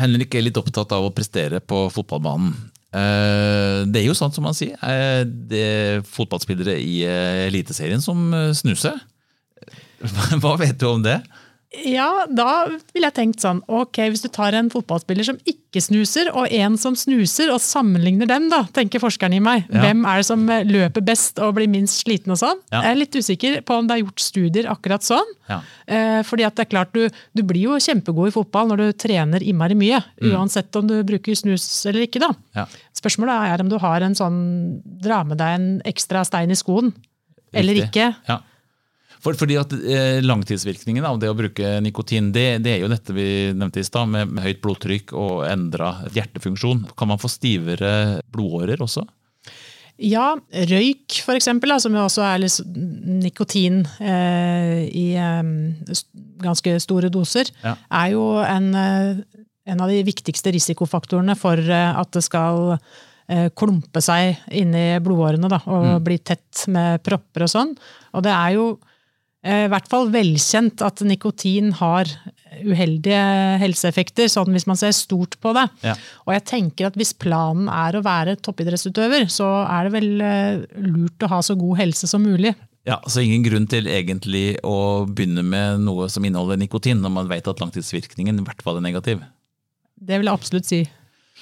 Henrik 0.00 0.34
er 0.34 0.46
litt 0.46 0.58
opptatt 0.58 0.94
av 0.96 1.04
å 1.04 1.12
prestere 1.12 1.60
på 1.60 1.84
fotballbanen. 1.92 2.54
Eh, 2.88 3.84
det 3.84 4.00
er 4.00 4.06
jo 4.06 4.16
sant 4.16 4.36
som 4.36 4.46
man 4.48 4.56
sier. 4.56 4.78
Eh, 4.80 5.22
det 5.26 5.62
er 5.64 6.06
fotballspillere 6.08 6.78
i 6.80 7.02
eh, 7.04 7.46
Eliteserien 7.48 8.02
som 8.04 8.30
snuser. 8.56 8.96
Hva 10.40 10.54
vet 10.60 10.78
du 10.80 10.88
om 10.92 11.04
det? 11.04 11.18
Ja, 11.68 12.24
da 12.32 12.64
ville 12.94 13.10
jeg 13.10 13.14
tenkt 13.18 13.42
sånn 13.44 13.58
Ok, 13.68 13.98
hvis 14.08 14.22
du 14.24 14.30
tar 14.32 14.54
en 14.56 14.70
fotballspiller 14.72 15.26
som 15.26 15.36
ikke 15.44 15.82
snuser, 15.84 16.30
og 16.32 16.48
en 16.56 16.78
som 16.80 16.94
snuser, 16.96 17.50
og 17.52 17.60
sammenligner 17.60 18.30
dem, 18.30 18.46
da, 18.48 18.62
tenker 18.72 19.02
forskeren 19.02 19.36
i 19.36 19.42
meg. 19.44 19.66
Ja. 19.68 19.82
Hvem 19.84 20.06
er 20.08 20.22
det 20.22 20.28
som 20.30 20.46
løper 20.48 21.04
best 21.04 21.36
og 21.44 21.52
blir 21.58 21.68
minst 21.68 22.00
sliten 22.06 22.32
og 22.32 22.40
sånn? 22.40 22.62
Ja. 22.72 22.86
Jeg 22.86 22.94
er 22.94 23.00
litt 23.02 23.18
usikker 23.20 23.60
på 23.68 23.76
om 23.76 23.90
det 23.90 23.98
er 23.98 24.02
gjort 24.06 24.24
studier 24.24 24.70
akkurat 24.72 25.04
sånn. 25.04 25.36
Ja. 25.50 25.60
Eh, 25.84 26.22
fordi 26.24 26.48
at 26.48 26.56
det 26.56 26.64
er 26.64 26.72
klart, 26.72 26.96
du, 26.96 27.20
du, 27.36 27.44
blir 27.44 27.68
jo 27.68 27.76
kjempegod 27.84 28.32
i 28.32 28.36
fotball 28.38 28.72
når 28.72 28.80
du 28.80 28.98
trener 29.04 29.44
innmari 29.44 29.76
mye. 29.76 30.00
Mm. 30.22 30.32
Uansett 30.32 30.80
om 30.80 30.88
du 30.88 30.96
bruker 31.04 31.36
snus 31.36 31.68
eller 31.84 32.08
ikke, 32.08 32.24
da. 32.24 32.64
Spørsmålet 32.96 33.52
er 33.52 33.66
om 33.66 33.68
du 33.68 33.76
har 33.82 34.08
en 34.08 34.16
sånn 34.16 34.38
Dra 34.98 35.20
med 35.26 35.38
deg 35.38 35.54
en 35.58 35.66
ekstra 35.86 36.24
stein 36.26 36.50
i 36.50 36.56
skoen. 36.58 36.94
Eller 37.52 37.84
ikke. 37.84 38.14
Ja. 38.28 38.40
For, 39.22 39.34
fordi 39.38 39.58
at 39.58 39.72
eh, 39.74 40.20
Langtidsvirkningen 40.24 41.06
av 41.06 41.18
det 41.22 41.30
å 41.30 41.36
bruke 41.38 41.78
nikotin, 41.84 42.30
det, 42.34 42.46
det 42.64 42.76
er 42.76 42.84
jo 42.84 42.90
dette 42.92 43.14
vi 43.16 43.28
nevnte 43.50 43.82
i 43.82 43.86
stad, 43.86 44.10
med, 44.10 44.30
med, 44.30 44.44
høyt 44.46 44.62
blodtrykk 44.64 45.14
og 45.18 45.44
endra 45.48 45.94
hjertefunksjon. 46.14 46.86
Kan 46.98 47.10
man 47.10 47.20
få 47.22 47.30
stivere 47.32 48.20
blodårer 48.34 48.82
også? 48.84 49.06
Ja, 49.98 50.36
røyk 50.70 51.18
f.eks., 51.24 51.48
som 51.82 51.96
jo 51.96 52.04
også 52.04 52.22
er 52.22 52.46
nikotin 53.18 53.80
eh, 53.98 54.86
i 54.86 55.08
eh, 55.18 55.98
ganske 56.44 56.76
store 56.84 57.10
doser, 57.10 57.50
ja. 57.64 57.74
er 57.90 58.12
jo 58.14 58.28
en, 58.44 58.70
eh, 58.78 59.42
en, 59.66 59.82
av 59.82 59.90
de 59.90 59.98
viktigste 60.06 60.54
risikofaktorene 60.54 61.34
for 61.38 61.58
eh, 61.58 61.98
at 61.98 62.12
det 62.14 62.22
skal 62.22 62.76
eh, 62.76 63.48
klumpe 63.58 64.02
seg 64.04 64.38
inni 64.54 65.00
blodårene 65.02 65.50
da, 65.50 65.58
og 65.66 65.88
mm. 65.88 66.06
bli 66.06 66.20
tett 66.22 66.68
med 66.70 67.02
propper 67.02 67.48
og 67.48 67.52
sånn. 67.56 67.74
Og 68.14 68.22
det 68.22 68.36
er 68.36 68.54
jo 68.54 68.68
i 69.46 69.68
hvert 69.70 69.86
fall 69.86 70.08
velkjent 70.10 70.82
at 70.82 71.00
nikotin 71.06 71.70
har 71.78 72.10
uheldige 72.64 73.20
helseeffekter, 73.62 74.28
sånn 74.30 74.50
hvis 74.54 74.66
man 74.68 74.78
ser 74.80 74.94
stort 74.96 75.36
på 75.42 75.52
det. 75.56 75.66
Ja. 75.84 75.94
Og 76.26 76.34
jeg 76.34 76.44
tenker 76.48 76.88
at 76.88 76.98
hvis 76.98 77.14
planen 77.14 77.68
er 77.72 77.98
å 77.98 78.04
være 78.04 78.38
toppidrettsutøver, 78.42 79.28
så 79.32 79.46
er 79.66 79.86
det 79.86 79.94
vel 79.94 80.24
eh, 80.24 80.64
lurt 80.82 81.22
å 81.22 81.30
ha 81.32 81.40
så 81.44 81.54
god 81.58 81.78
helse 81.82 82.10
som 82.10 82.24
mulig. 82.26 82.54
Ja, 82.88 83.02
Så 83.06 83.20
ingen 83.20 83.44
grunn 83.44 83.66
til 83.68 83.88
egentlig 83.90 84.56
å 84.64 85.04
begynne 85.04 85.42
med 85.44 85.82
noe 85.84 86.06
som 86.12 86.24
inneholder 86.24 86.56
nikotin, 86.60 87.02
når 87.04 87.12
man 87.12 87.28
vet 87.28 87.50
at 87.50 87.60
langtidsvirkningen 87.60 88.40
i 88.40 88.46
hvert 88.46 88.62
fall 88.64 88.80
er 88.80 88.86
negativ? 88.86 89.20
Det 89.98 90.16
vil 90.16 90.30
jeg 90.30 90.38
absolutt 90.40 90.68
si. 90.68 90.80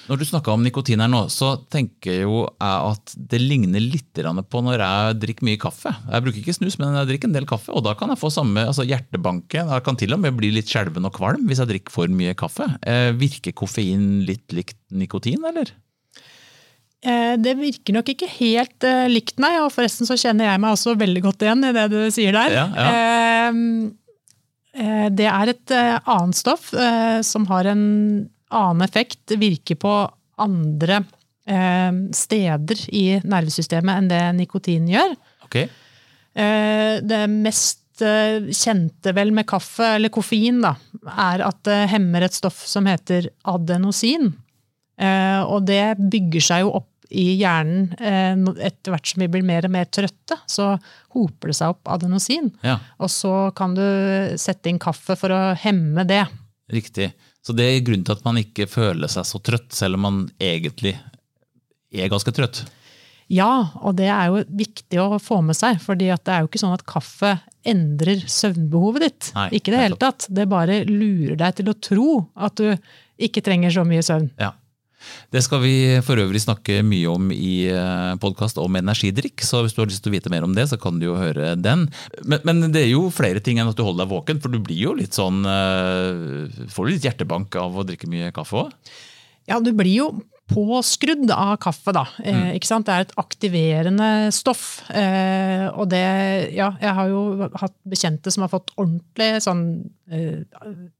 Når 0.07 0.19
du 0.21 0.23
snakka 0.29 0.53
om 0.53 0.61
nikotin 0.63 1.01
her 1.03 1.09
nå, 1.11 1.25
så 1.33 1.49
tenker 1.73 2.21
jo 2.21 2.43
jeg 2.45 2.91
at 2.93 3.13
det 3.33 3.39
ligner 3.43 3.83
litt 3.83 4.05
på 4.15 4.61
når 4.63 4.79
jeg 4.79 5.17
drikker 5.23 5.47
mye 5.47 5.59
kaffe. 5.59 5.91
Jeg 5.91 6.23
bruker 6.23 6.39
ikke 6.39 6.55
snus, 6.55 6.77
men 6.79 6.95
jeg 6.95 7.09
drikker 7.09 7.29
en 7.29 7.35
del 7.35 7.47
kaffe, 7.49 7.73
og 7.75 7.83
da 7.83 7.91
kan 7.99 8.13
jeg 8.13 8.21
få 8.21 8.31
samme 8.33 8.63
altså 8.69 8.85
hjertebanke. 8.87 9.59
Jeg 9.59 9.83
kan 9.83 9.99
til 9.99 10.15
og 10.15 10.21
med 10.23 10.37
bli 10.37 10.53
litt 10.55 10.71
skjelven 10.71 11.09
og 11.09 11.13
kvalm 11.17 11.43
hvis 11.49 11.59
jeg 11.59 11.71
drikker 11.73 11.93
for 11.93 12.13
mye 12.13 12.37
kaffe. 12.39 12.69
Eh, 12.87 13.11
virker 13.19 13.55
koffein 13.57 14.23
litt 14.27 14.55
likt 14.55 14.79
nikotin, 14.95 15.43
eller? 15.51 15.73
Eh, 17.03 17.35
det 17.43 17.57
virker 17.59 17.99
nok 17.99 18.13
ikke 18.15 18.31
helt 18.39 18.87
uh, 18.87 19.05
likt, 19.11 19.35
nei. 19.43 19.57
Og 19.65 19.73
forresten 19.75 20.07
så 20.07 20.15
kjenner 20.17 20.47
jeg 20.53 20.63
meg 20.63 20.77
også 20.77 20.95
veldig 20.97 21.25
godt 21.27 21.43
igjen 21.45 21.67
i 21.67 21.75
det 21.75 21.85
du 21.91 21.99
sier 22.15 22.37
der. 22.37 22.55
Ja, 22.61 22.67
ja. 22.77 23.51
Det 25.17 25.25
er 25.25 25.49
et 25.49 25.71
annet 25.73 26.37
stoff 26.37 26.67
som 27.25 27.47
har 27.49 27.65
en 27.71 27.85
annen 28.53 28.85
effekt 28.85 29.33
virker 29.39 29.75
på 29.81 29.93
andre 30.43 31.01
eh, 31.47 31.91
steder 32.15 32.83
i 32.95 33.05
nervesystemet 33.23 33.97
enn 34.01 34.09
det 34.11 34.23
nikotin 34.37 34.87
gjør. 34.91 35.15
Okay. 35.47 35.67
Eh, 36.37 36.97
det 37.01 37.23
mest 37.33 38.03
eh, 38.05 38.51
kjente 38.53 39.13
vel 39.17 39.31
med 39.35 39.47
kaffe, 39.49 39.95
eller 39.97 40.13
koffein, 40.13 40.61
da, 40.63 40.75
er 41.17 41.45
at 41.47 41.63
det 41.67 41.79
hemmer 41.93 42.27
et 42.27 42.35
stoff 42.37 42.61
som 42.69 42.85
heter 42.89 43.31
adenosin. 43.49 44.29
Eh, 44.97 45.41
og 45.45 45.65
det 45.69 45.95
bygger 45.97 46.41
seg 46.51 46.63
jo 46.65 46.75
opp 46.81 46.93
i 47.07 47.37
hjernen 47.39 47.93
eh, 48.03 48.35
etter 48.67 48.91
hvert 48.91 49.07
som 49.07 49.21
vi 49.23 49.29
blir 49.31 49.45
mer 49.47 49.63
og 49.65 49.71
mer 49.71 49.87
trøtte, 49.87 50.35
så 50.49 50.73
hoper 51.15 51.53
det 51.53 51.55
seg 51.55 51.71
opp 51.71 51.87
adenosin. 51.93 52.49
Ja, 52.67 52.79
Og 52.99 53.09
så 53.13 53.31
kan 53.55 53.77
du 53.77 53.85
sette 54.37 54.67
inn 54.69 54.81
kaffe 54.81 55.15
for 55.15 55.31
å 55.31 55.41
hemme 55.61 56.03
det. 56.09 56.25
riktig. 56.73 57.13
Så 57.47 57.53
det 57.55 57.63
er 57.63 57.83
grunnen 57.85 58.03
til 58.03 58.17
at 58.17 58.25
man 58.25 58.37
ikke 58.41 58.65
føler 58.67 59.07
seg 59.07 59.23
så 59.23 59.39
trøtt, 59.39 59.69
selv 59.71 59.95
om 59.95 60.01
man 60.03 60.15
egentlig 60.35 60.97
er 61.95 62.09
ganske 62.11 62.33
trøtt. 62.35 62.65
Ja, 63.31 63.69
og 63.79 63.95
det 63.95 64.09
er 64.11 64.33
jo 64.33 64.41
viktig 64.59 64.99
å 64.99 65.19
få 65.19 65.39
med 65.47 65.55
seg, 65.55 65.79
fordi 65.83 66.09
det 66.11 66.33
er 66.33 66.43
jo 66.43 66.49
ikke 66.49 66.59
sånn 66.59 66.75
at 66.75 66.83
kaffe 66.87 67.37
endrer 67.67 68.19
søvnbehovet 68.27 69.05
ditt. 69.05 69.29
Nei, 69.35 69.47
ikke 69.59 69.71
det 69.71 69.79
hele 69.79 69.99
tatt. 69.99 70.27
Det 70.27 70.47
bare 70.51 70.81
lurer 70.87 71.39
deg 71.39 71.55
til 71.61 71.71
å 71.71 71.77
tro 71.87 72.09
at 72.35 72.59
du 72.59 72.75
ikke 73.27 73.43
trenger 73.47 73.71
så 73.77 73.87
mye 73.87 74.03
søvn. 74.03 74.27
Ja. 74.43 74.51
Det 75.33 75.43
skal 75.45 75.61
vi 75.63 75.75
for 76.05 76.19
øvrig 76.21 76.41
snakke 76.43 76.79
mye 76.87 77.09
om 77.11 77.31
i 77.33 77.67
podkast 78.21 78.59
om 78.61 78.79
energidrikk, 78.79 79.43
så 79.45 79.63
hvis 79.63 79.75
du 79.75 79.81
har 79.83 79.89
lyst 79.91 80.05
til 80.05 80.13
å 80.13 80.17
vite 80.17 80.31
mer 80.33 80.45
om 80.47 80.55
det, 80.55 80.67
så 80.71 80.79
kan 80.81 80.99
du 80.99 81.07
jo 81.09 81.17
høre 81.19 81.53
den. 81.59 81.87
Men, 82.23 82.45
men 82.47 82.71
det 82.71 82.85
er 82.85 82.93
jo 82.93 83.07
flere 83.13 83.43
ting 83.43 83.59
enn 83.59 83.69
at 83.71 83.77
du 83.77 83.83
holder 83.85 84.05
deg 84.05 84.13
våken, 84.13 84.41
for 84.43 84.53
du 84.53 84.61
blir 84.63 84.79
jo 84.79 84.95
litt 84.97 85.17
sånn 85.17 85.43
eh, 85.47 86.65
Får 86.73 86.87
du 86.87 86.93
litt 86.93 87.05
hjertebank 87.07 87.55
av 87.59 87.77
å 87.77 87.85
drikke 87.87 88.09
mye 88.11 88.33
kaffe 88.35 88.65
òg? 88.65 88.95
Ja, 89.47 89.61
du 89.63 89.71
blir 89.75 89.93
jo 89.93 90.09
påskrudd 90.47 91.31
av 91.31 91.57
kaffe, 91.63 91.91
da. 91.95 92.05
Eh, 92.23 92.53
ikke 92.55 92.69
sant? 92.69 92.87
Det 92.87 92.95
er 92.95 93.05
et 93.05 93.17
aktiverende 93.19 94.09
stoff. 94.35 94.79
Eh, 94.95 95.67
og 95.73 95.89
det 95.91 96.03
Ja, 96.55 96.71
jeg 96.81 96.93
har 96.99 97.11
jo 97.11 97.49
hatt 97.59 97.75
bekjente 97.83 98.31
som 98.31 98.45
har 98.45 98.51
fått 98.53 98.71
ordentlig 98.77 99.41
sånn 99.43 99.63
eh, 100.11 100.45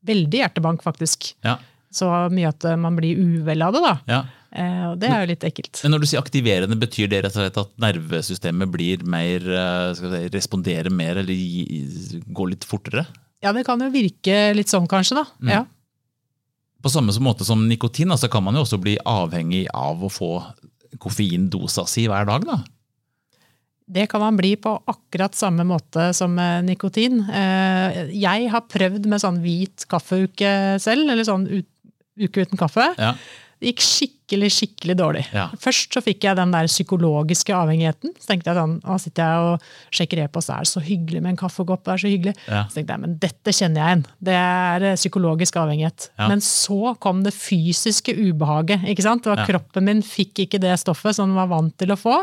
Veldig 0.08 0.44
hjertebank, 0.44 0.84
faktisk. 0.84 1.32
Ja. 1.48 1.58
Så 1.94 2.10
mye 2.34 2.50
at 2.50 2.66
man 2.80 2.98
blir 3.00 3.16
uvel 3.20 3.62
av 3.64 3.74
det, 3.78 3.84
da. 3.86 3.94
ja. 4.12 4.24
Eh, 4.58 4.84
og 4.90 4.96
det 5.02 5.10
er 5.12 5.22
jo 5.26 5.30
litt 5.34 5.44
ekkelt. 5.44 5.80
Men 5.84 5.92
når 5.94 6.02
du 6.02 6.08
sier 6.08 6.22
aktiverende, 6.24 6.78
betyr 6.80 7.10
det 7.12 7.20
rett 7.26 7.36
og 7.36 7.42
slett 7.44 7.58
at 7.62 7.74
nervesystemet 7.84 8.72
blir 8.72 9.04
mer 9.04 9.44
eh, 9.44 9.90
si, 9.98 10.22
Responderer 10.34 10.90
mer, 10.94 11.20
eller 11.20 12.22
går 12.34 12.54
litt 12.54 12.66
fortere? 12.68 13.04
Ja, 13.44 13.52
det 13.54 13.66
kan 13.68 13.84
jo 13.84 13.90
virke 13.94 14.38
litt 14.58 14.72
sånn, 14.72 14.88
kanskje, 14.90 15.20
da. 15.20 15.52
Ja. 15.52 15.66
På 16.82 16.90
samme 16.94 17.14
måte 17.22 17.46
som 17.46 17.68
nikotin, 17.68 18.16
så 18.18 18.32
kan 18.32 18.46
man 18.48 18.56
jo 18.58 18.64
også 18.64 18.80
bli 18.82 18.96
avhengig 19.04 19.66
av 19.76 20.02
å 20.08 20.10
få 20.12 20.32
koffeindosa 21.04 21.86
si 21.90 22.08
hver 22.10 22.26
dag. 22.30 22.48
da. 22.48 22.58
Det 23.88 24.08
kan 24.12 24.20
man 24.24 24.36
bli 24.40 24.56
på 24.60 24.74
akkurat 24.92 25.36
samme 25.38 25.64
måte 25.68 26.10
som 26.16 26.34
eh, 26.40 26.60
nikotin. 26.66 27.22
Eh, 27.30 28.10
Jeg 28.16 28.50
har 28.52 28.66
prøvd 28.68 29.06
med 29.08 29.22
sånn 29.24 29.40
hvit 29.44 29.86
kaffeuke 29.92 30.76
selv, 30.84 31.08
eller 31.12 31.24
sånn 31.28 31.46
ut, 31.48 31.68
uke 32.20 32.46
uten 32.48 32.58
kaffe. 32.60 32.90
Ja. 32.98 33.14
Det 33.58 33.72
gikk 33.72 33.82
skikkelig, 33.82 34.48
skikkelig 34.54 34.96
dårlig. 35.00 35.22
Ja. 35.34 35.48
Først 35.58 35.96
så 35.96 36.02
fikk 36.06 36.28
jeg 36.28 36.38
den 36.38 36.52
der 36.54 36.68
psykologiske 36.70 37.56
avhengigheten. 37.58 38.12
Så 38.22 38.30
tenkte 38.30 38.52
jeg 38.52 38.60
sånn, 38.60 38.76
nå 38.84 38.98
sitter 39.02 39.24
jeg 39.32 39.48
og 39.48 39.96
sjekker 39.98 40.22
e-post, 40.28 40.52
det 40.52 40.58
er 40.60 40.70
så 40.70 40.84
hyggelig 40.86 41.22
med 41.24 41.32
en 41.34 41.40
kaffekopp. 41.42 41.82
det 41.88 41.94
er 41.96 42.04
Så 42.04 42.12
hyggelig. 42.12 42.36
Ja. 42.46 42.60
Så 42.70 42.78
tenkte 42.78 42.94
jeg, 42.94 43.02
men 43.08 43.16
dette 43.24 43.56
kjenner 43.58 43.82
jeg 43.82 43.88
igjen. 43.96 44.06
Det 44.30 44.36
er 44.44 44.86
eh, 44.92 45.00
psykologisk 45.02 45.58
avhengighet. 45.58 46.10
Ja. 46.20 46.28
Men 46.30 46.46
så 46.46 46.94
kom 47.02 47.24
det 47.26 47.34
fysiske 47.34 48.14
ubehaget. 48.14 48.86
ikke 48.94 49.08
sant? 49.08 49.26
Og 49.26 49.42
Ja. 49.42 49.46
Kroppen 49.50 49.90
min 49.90 50.06
fikk 50.06 50.46
ikke 50.46 50.62
det 50.62 50.78
stoffet 50.78 51.18
som 51.18 51.30
den 51.34 51.42
var 51.42 51.50
vant 51.50 51.74
til 51.82 51.90
å 51.90 51.98
få. 51.98 52.22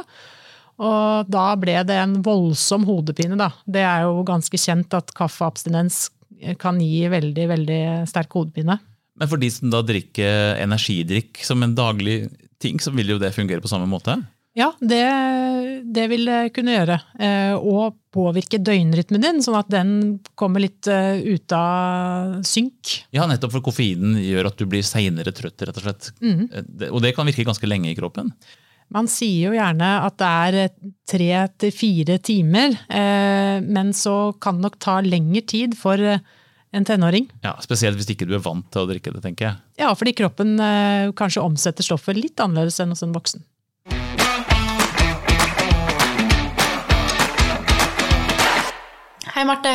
Og 0.79 1.29
da 1.31 1.49
ble 1.59 1.83
det 1.87 1.99
en 1.99 2.17
voldsom 2.23 2.87
hodepine, 2.87 3.37
da. 3.39 3.51
Det 3.67 3.83
er 3.83 4.07
jo 4.07 4.23
ganske 4.23 4.55
kjent 4.59 4.95
at 4.95 5.11
kaffeabstinens 5.19 6.11
kan 6.63 6.79
gi 6.79 7.09
veldig, 7.11 7.49
veldig 7.49 7.83
sterk 8.07 8.31
hodepine. 8.39 8.79
Men 9.19 9.31
for 9.31 9.39
de 9.39 9.51
som 9.53 9.71
da 9.71 9.83
drikker 9.87 10.59
energidrikk 10.63 11.43
som 11.47 11.63
en 11.63 11.75
daglig 11.77 12.25
ting, 12.63 12.81
så 12.83 12.91
vil 12.95 13.15
jo 13.15 13.21
det 13.23 13.35
fungere 13.37 13.63
på 13.63 13.71
samme 13.71 13.87
måte? 13.91 14.17
Ja, 14.55 14.69
det, 14.79 15.03
det 15.91 16.05
vil 16.13 16.29
det 16.31 16.53
kunne 16.55 16.77
gjøre. 16.77 16.97
Eh, 17.19 17.55
og 17.59 17.97
påvirke 18.15 18.61
døgnrytmen 18.63 19.23
din, 19.25 19.41
sånn 19.43 19.57
at 19.59 19.71
den 19.73 19.89
kommer 20.39 20.63
litt 20.63 20.87
eh, 20.87 21.19
ut 21.35 21.55
av 21.59 22.37
synk. 22.47 22.93
Ja, 23.15 23.27
nettopp 23.27 23.57
for 23.57 23.65
koffeinen 23.67 24.15
gjør 24.23 24.53
at 24.53 24.61
du 24.61 24.69
blir 24.71 24.87
seinere 24.87 25.35
trøtt, 25.35 25.59
rett 25.67 25.81
og 25.81 25.89
slett. 25.89 26.13
Eh, 26.23 26.87
Og 26.93 27.03
det 27.03 27.17
kan 27.17 27.27
virke 27.27 27.47
ganske 27.47 27.67
lenge 27.67 27.91
i 27.91 27.99
kroppen. 27.99 28.31
Man 28.95 29.09
sier 29.11 29.49
jo 29.49 29.57
gjerne 29.57 29.91
at 30.07 30.21
det 30.23 30.31
er 30.31 30.73
tre 31.09 31.29
til 31.59 31.71
fire 31.75 32.19
timer, 32.23 32.75
men 33.65 33.95
så 33.97 34.35
kan 34.45 34.59
det 34.61 34.67
nok 34.67 34.77
ta 34.85 34.99
lengre 35.03 35.41
tid 35.51 35.73
for 35.75 35.97
en 36.75 36.85
tenåring. 36.89 37.29
Ja, 37.45 37.55
Spesielt 37.65 37.99
hvis 38.01 38.11
ikke 38.15 38.27
du 38.29 38.35
er 38.37 38.43
vant 38.45 38.67
til 38.75 38.83
å 38.85 38.89
drikke 38.91 39.13
det, 39.15 39.23
tenker 39.25 39.49
jeg. 39.51 39.61
Ja, 39.85 39.93
fordi 39.99 40.15
kroppen 40.19 40.57
eh, 40.61 41.11
kanskje 41.19 41.45
omsetter 41.47 41.87
stoffet 41.87 42.19
litt 42.19 42.41
annerledes 42.43 42.81
enn 42.83 42.95
hos 42.95 43.05
en 43.07 43.15
voksen. 43.15 43.45
Hei, 49.35 49.43
Marte. 49.49 49.71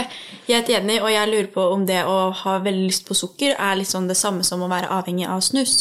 Jeg 0.48 0.62
heter 0.62 0.78
Jenny, 0.78 1.00
og 1.04 1.10
jeg 1.12 1.30
lurer 1.30 1.48
på 1.52 1.64
om 1.74 1.82
det 1.88 2.04
å 2.08 2.30
ha 2.44 2.54
veldig 2.64 2.86
lyst 2.88 3.04
på 3.10 3.18
sukker 3.18 3.58
er 3.60 3.80
litt 3.80 3.90
sånn 3.90 4.08
det 4.10 4.16
samme 4.18 4.46
som 4.48 4.62
å 4.64 4.70
være 4.72 4.88
avhengig 4.96 5.26
av 5.28 5.42
snus. 5.44 5.74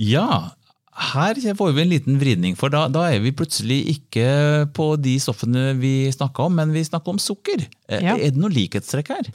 Ja, 0.00 0.50
her 1.12 1.38
får 1.56 1.74
vi 1.76 1.84
en 1.84 1.92
liten 1.92 2.18
vridning, 2.20 2.56
for 2.58 2.72
da, 2.72 2.86
da 2.92 3.06
er 3.12 3.22
vi 3.22 3.32
plutselig 3.36 3.78
ikke 3.94 4.66
på 4.76 4.88
de 5.00 5.14
stoffene 5.22 5.70
vi 5.78 5.94
snakka 6.12 6.48
om, 6.48 6.58
men 6.58 6.74
vi 6.74 6.82
snakker 6.88 7.14
om 7.14 7.20
sukker. 7.22 7.66
Eh, 7.88 8.02
Ja. 8.02 8.16
Er 8.16 8.34
det 8.34 8.40
noe 8.40 8.50
likhetstrekk 8.52 9.12
her? 9.14 9.30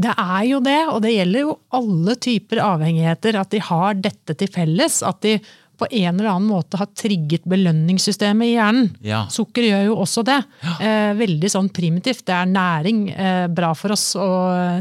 Det 0.00 0.12
er 0.16 0.44
jo 0.48 0.60
det, 0.64 0.78
og 0.88 1.00
det 1.04 1.14
gjelder 1.14 1.44
jo 1.44 1.56
alle 1.76 2.14
typer 2.22 2.62
avhengigheter, 2.64 3.36
at 3.40 3.50
de 3.52 3.60
har 3.66 3.98
dette 4.00 4.36
til 4.40 4.50
felles. 4.52 5.00
At 5.06 5.20
de 5.26 5.36
på 5.80 5.88
en 5.90 6.12
eller 6.12 6.28
annen 6.28 6.50
måte 6.50 6.76
har 6.76 6.90
trigget 6.96 7.46
belønningssystemet 7.48 8.50
i 8.50 8.56
hjernen. 8.58 8.90
Ja. 9.04 9.22
Sukker 9.32 9.64
gjør 9.64 9.86
jo 9.88 9.94
også 10.02 10.24
det. 10.28 10.36
Eh, 10.76 11.12
veldig 11.16 11.50
sånn 11.52 11.70
primitivt. 11.72 12.26
Det 12.28 12.36
er 12.36 12.50
næring. 12.50 13.06
Eh, 13.14 13.46
bra 13.52 13.72
for 13.78 13.96
oss 13.96 14.10
å 14.20 14.28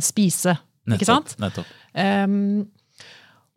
spise. 0.04 0.58
Ikke 0.90 1.08
sant? 1.08 1.36
Nettopp. 1.40 1.72
Ehm, 2.00 2.68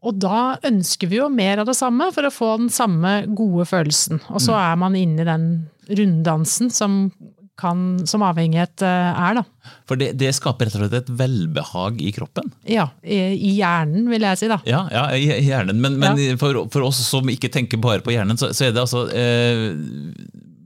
og 0.02 0.19
da 0.23 0.57
ønsker 0.66 1.11
vi 1.11 1.21
jo 1.21 1.28
mer 1.33 1.62
av 1.62 1.69
det 1.69 1.76
samme 1.78 2.09
for 2.14 2.26
å 2.26 2.35
få 2.35 2.54
den 2.64 2.73
samme 2.75 3.23
gode 3.38 3.66
følelsen. 3.71 4.23
Og 4.35 4.42
så 4.42 4.57
er 4.59 4.78
man 4.81 4.97
inne 4.99 5.23
i 5.23 5.28
den 5.28 5.47
runddansen 5.90 6.73
som, 6.75 7.04
kan, 7.61 8.06
som 8.09 8.25
avhengighet 8.25 8.82
eh, 8.85 9.21
er, 9.23 9.38
da. 9.38 9.73
For 9.88 10.00
det, 10.00 10.12
det 10.21 10.32
skaper 10.37 10.66
rett 10.66 10.76
og 10.78 10.85
slett 10.85 10.97
et 11.02 11.12
velbehag 11.21 12.00
i 12.02 12.12
kroppen. 12.14 12.49
Ja, 12.68 12.88
i, 13.04 13.52
hjernen, 13.59 14.09
vil 14.11 14.25
jeg 14.26 14.40
si, 14.40 14.49
da. 14.50 14.59
Ja, 14.68 14.87
ja 14.92 15.04
i, 15.16 15.28
hjernen. 15.44 15.82
Men, 15.82 16.00
men 16.02 16.40
for, 16.40 16.64
for 16.73 16.88
oss 16.88 17.02
som 17.06 17.28
ikke 17.32 17.52
tenker 17.52 17.80
bare 17.82 18.04
på 18.04 18.14
hjernen, 18.14 18.40
så, 18.40 18.50
så 18.56 18.68
er 18.68 18.75
det 18.75 18.82
altså 18.82 19.06
eh, 19.12 19.71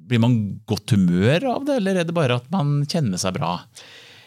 Blir 0.07 0.23
man 0.23 0.37
godt 0.71 0.95
humør 0.95 1.49
av 1.57 1.65
det, 1.67 1.81
eller 1.81 2.01
er 2.01 2.07
det 2.07 2.15
bare 2.15 2.39
at 2.39 2.47
man 2.55 2.79
kjenner 2.87 3.19
seg 3.19 3.35
bra? 3.41 3.57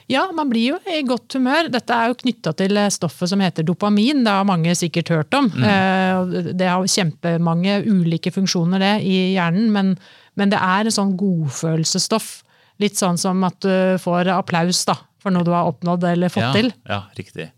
Ja, 0.09 0.25
man 0.35 0.49
blir 0.49 0.73
jo 0.73 0.79
i 0.89 1.03
godt 1.05 1.37
humør. 1.37 1.69
Dette 1.71 1.95
er 1.95 2.09
jo 2.09 2.17
knytta 2.19 2.51
til 2.57 2.79
stoffet 2.91 3.29
som 3.31 3.39
heter 3.45 3.63
dopamin. 3.63 4.25
Det 4.25 4.33
har 4.33 4.47
mange 4.49 4.73
sikkert 4.75 5.11
hørt 5.13 5.37
om. 5.37 5.47
Mm. 5.53 6.49
Det 6.57 6.67
har 6.67 6.89
kjempemange 6.89 7.77
ulike 7.85 8.33
funksjoner 8.33 8.81
det 8.81 8.93
i 9.05 9.19
hjernen, 9.35 9.69
men, 9.71 9.93
men 10.33 10.51
det 10.51 10.57
er 10.57 10.89
en 10.89 10.95
sånn 10.97 11.13
godfølelsesstoff. 11.19 12.39
Litt 12.79 12.99
sånn 12.99 13.19
som 13.19 13.43
at 13.47 13.59
du 13.65 13.99
får 14.01 14.31
applaus 14.33 14.85
da, 14.87 14.95
for 15.19 15.35
noe 15.35 15.47
du 15.47 15.51
har 15.55 15.67
oppnådd 15.69 16.05
eller 16.13 16.31
fått 16.31 16.47
ja, 16.47 16.53
til. 16.55 16.71
Ja, 16.87 17.03
riktig. 17.17 17.49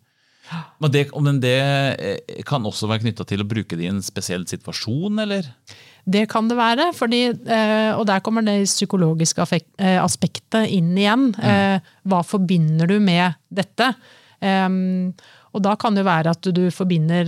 Men 0.82 0.92
det, 0.92 1.06
men 1.16 1.40
det 1.44 1.60
eh, 1.62 2.42
kan 2.48 2.66
også 2.68 2.90
være 2.90 3.06
knytta 3.06 3.26
til 3.30 3.44
å 3.44 3.48
bruke 3.48 3.78
det 3.78 3.86
i 3.86 3.92
en 3.92 4.02
spesiell 4.04 4.44
situasjon, 4.50 5.22
eller? 5.24 5.48
Det 6.04 6.26
kan 6.32 6.48
det 6.50 6.58
være, 6.58 6.90
fordi, 6.98 7.22
eh, 7.30 7.92
og 7.94 8.08
der 8.10 8.24
kommer 8.26 8.46
det 8.46 8.64
psykologiske 8.66 9.46
eh, 9.78 10.00
aspektet 10.02 10.72
inn 10.74 10.96
igjen. 10.98 11.30
Eh, 11.38 11.78
hva 12.10 12.24
forbinder 12.26 12.90
du 12.90 12.98
med 13.00 13.38
dette? 13.50 13.94
Og 14.42 15.62
da 15.62 15.76
kan 15.78 15.94
det 15.94 16.02
være 16.08 16.32
at 16.34 16.48
du, 16.50 16.64
forbinder 16.74 17.28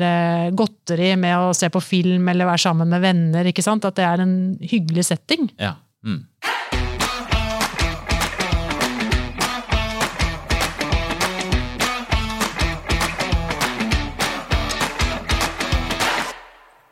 godteri 0.57 1.11
med 1.19 1.35
å 1.37 1.51
se 1.53 1.67
på 1.69 1.81
film 1.83 2.31
eller 2.31 2.47
være 2.49 2.63
sammen 2.63 2.89
med 2.89 3.03
venner. 3.03 3.45
ikke 3.45 3.61
sant? 3.61 3.85
At 3.85 3.99
det 3.99 4.07
er 4.07 4.23
en 4.23 4.33
hyggelig 4.57 5.05
setting. 5.11 5.51
Ja. 5.61 5.75
Mm. 6.01 6.23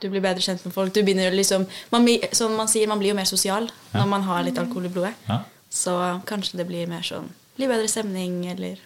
Du 0.01 0.10
blir 0.10 0.24
bedre 0.24 0.41
kjent 0.41 0.63
med 0.65 0.74
folk. 0.74 0.93
Du 0.93 1.03
begynner 1.05 1.34
liksom, 1.36 1.67
man, 1.93 2.08
som 2.36 2.55
man 2.58 2.70
sier, 2.72 2.89
man 2.89 3.01
blir 3.01 3.13
jo 3.13 3.17
mer 3.17 3.29
sosial 3.29 3.70
når 3.93 4.08
man 4.10 4.25
har 4.25 4.46
litt 4.48 4.58
alkohol 4.58 4.89
i 4.89 4.93
blodet. 4.93 5.13
Ja. 5.27 5.43
Så 5.72 5.93
kanskje 6.27 6.60
det 6.60 6.67
blir 6.67 6.89
mer 6.91 7.05
sånn 7.05 7.29
Blir 7.55 7.70
bedre 7.72 7.88
stemning, 7.88 8.41
eller 8.51 8.79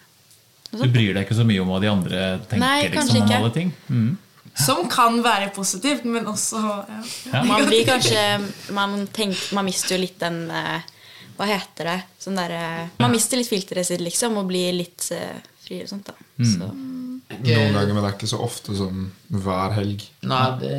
noe 0.70 0.86
Du 0.86 0.92
bryr 0.94 1.16
deg 1.16 1.24
ikke 1.24 1.38
så 1.38 1.46
mye 1.46 1.62
om 1.62 1.72
hva 1.72 1.80
de 1.82 1.90
andre 1.90 2.20
tenker 2.46 2.62
Nei, 2.62 2.86
liksom, 2.92 3.24
om 3.24 3.32
alle 3.40 3.50
ting? 3.54 3.72
Mm. 3.90 4.12
Som 4.56 4.86
kan 4.88 5.18
være 5.24 5.50
positivt, 5.56 6.06
men 6.08 6.28
også 6.30 6.60
ja. 6.62 7.00
Ja. 7.32 7.42
Man 7.48 7.66
blir 7.66 7.82
kanskje 7.88 8.22
Man, 8.76 9.00
tenker, 9.10 9.42
man 9.58 9.66
mister 9.66 9.96
jo 9.96 10.04
litt 10.04 10.20
den 10.22 10.44
eh, 10.46 10.86
Hva 11.36 11.50
heter 11.50 11.90
det? 11.90 11.98
Sånn 12.22 12.38
der, 12.38 12.54
eh, 12.54 12.94
man 13.02 13.12
mister 13.12 13.40
litt 13.40 13.50
filteret 13.50 13.88
sitt, 13.88 14.04
liksom, 14.04 14.38
og 14.40 14.46
blir 14.48 14.70
litt 14.78 15.10
uh, 15.12 15.36
fri 15.66 15.82
og 15.82 15.90
sånt, 15.90 16.08
da. 16.08 16.46
Så. 16.46 16.70
Noen 17.42 17.72
ganger, 17.76 17.92
men 17.94 18.02
det 18.02 18.10
er 18.10 18.16
ikke 18.18 18.28
så 18.32 18.40
ofte 18.44 18.74
som 18.76 19.06
hver 19.30 19.74
helg. 19.76 20.04
Nei, 20.26 20.44
det, 20.60 20.74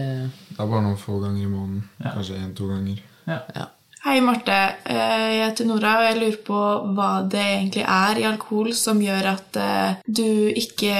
Det 0.51 0.59
er 0.59 0.69
bare 0.69 0.83
noen 0.85 0.97
få 1.01 1.19
ganger 1.23 1.43
i 1.43 1.49
måneden. 1.51 1.83
Kanskje 2.03 2.39
én-to 2.41 2.69
ganger. 2.71 3.01
Ja. 3.27 3.65
Hei, 4.07 4.19
Marte. 4.23 4.55
Eh, 4.85 5.23
Jeg 5.35 5.49
heter 5.49 5.65
Nora, 5.67 5.93
og 5.99 6.05
jeg 6.07 6.17
lurer 6.21 6.37
på 6.47 6.59
hva 6.95 7.09
det 7.27 7.41
egentlig 7.43 7.83
er 7.83 8.19
i 8.21 8.27
alkohol 8.29 8.69
som 8.77 9.01
gjør 9.03 9.25
at 9.33 9.57
eh, 9.59 9.95
du 10.07 10.53
ikke 10.55 10.93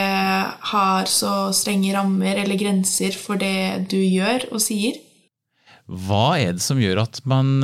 har 0.74 1.06
så 1.08 1.54
strenge 1.56 1.94
rammer 1.96 2.42
eller 2.44 2.60
grenser 2.60 3.16
for 3.16 3.40
det 3.40 3.88
du 3.94 3.98
gjør 4.02 4.50
og 4.52 4.60
sier. 4.66 4.98
Hva 5.88 6.36
er 6.42 6.58
det 6.58 6.66
som 6.66 6.82
gjør 6.84 7.06
at 7.06 7.22
man 7.30 7.62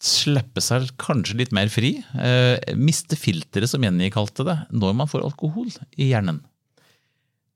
eh, 0.00 0.06
slipper 0.10 0.64
seg 0.64 0.88
kanskje 1.00 1.38
litt 1.42 1.52
mer 1.56 1.68
fri? 1.72 1.98
Uh, 2.16 2.56
miste 2.76 3.18
filteret, 3.20 3.70
som 3.70 3.84
Jenny 3.84 4.10
kalte 4.12 4.46
det, 4.48 4.56
når 4.72 4.96
man 4.96 5.10
får 5.10 5.26
alkohol 5.28 5.68
i 5.96 6.10
hjernen? 6.10 6.40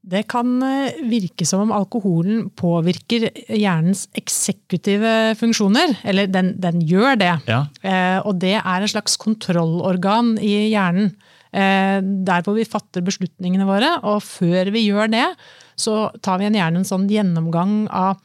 Det 0.05 0.27
kan 0.29 0.59
eh, 0.61 0.99
virke 1.09 1.47
som 1.49 1.63
om 1.65 1.73
alkoholen 1.73 2.51
påvirker 2.61 3.31
hjernens 3.49 4.05
eksekutive 4.19 5.33
funksjoner. 5.41 5.95
Eller 6.05 6.29
den, 6.29 6.53
den 6.61 6.83
gjør 6.85 7.17
det. 7.21 7.33
Ja. 7.49 7.63
Eh, 7.81 8.19
og 8.21 8.37
det 8.43 8.59
er 8.59 8.85
en 8.85 8.93
slags 8.93 9.17
kontrollorgan 9.21 10.35
i 10.45 10.69
hjernen. 10.75 11.15
Eh, 11.55 12.03
der 12.05 12.45
hvor 12.45 12.59
vi 12.59 12.69
fatter 12.69 13.05
beslutningene 13.07 13.65
våre. 13.69 13.95
Og 14.05 14.21
før 14.27 14.75
vi 14.75 14.85
gjør 14.91 15.09
det, 15.15 15.27
så 15.81 16.11
tar 16.21 16.43
vi 16.43 16.51
gjerne 16.53 16.83
en 16.83 16.89
sånn 16.89 17.09
gjennomgang 17.09 17.87
av 17.89 18.21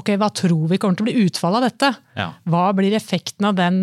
ok, 0.00 0.10
hva 0.20 0.28
tror 0.34 0.68
vi 0.70 0.78
kommer 0.82 0.98
til 0.98 1.06
å 1.06 1.08
bli 1.10 1.24
utfallet 1.26 1.60
av 1.62 1.66
dette? 1.68 1.90
Ja. 2.18 2.28
Hva 2.50 2.66
blir 2.76 2.94
effekten 2.98 3.46
av 3.48 3.56
den 3.58 3.78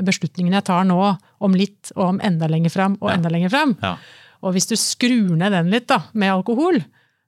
beslutningen 0.00 0.54
jeg 0.56 0.64
tar 0.70 0.86
nå, 0.88 0.96
om 1.44 1.54
litt 1.58 1.90
og 1.96 2.06
om 2.14 2.20
enda 2.24 2.48
lenger 2.48 2.72
fram 2.72 2.96
og 3.00 3.10
Ja. 3.10 3.16
enda 3.18 3.28
lenger 3.32 3.50
fram? 3.52 3.76
Ja. 3.82 3.96
Og 4.42 4.54
hvis 4.56 4.68
du 4.70 4.76
skrur 4.80 5.34
ned 5.36 5.52
den 5.52 5.68
litt 5.70 5.86
da, 5.90 5.98
med 6.14 6.32
alkohol, 6.32 6.78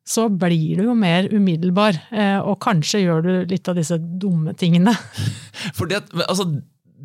så 0.08 0.24
blir 0.32 0.78
du 0.80 0.84
jo 0.88 0.94
mer 0.98 1.28
umiddelbar. 1.30 1.98
eh, 2.10 2.38
Og 2.40 2.58
kanskje 2.58 3.02
gjør 3.04 3.22
du 3.22 3.32
litt 3.52 3.68
av 3.68 3.76
disse 3.76 3.98
dumme 3.98 4.54
tingene. 4.56 4.94
For 5.76 5.86
det, 5.86 6.00
altså, 6.28 6.46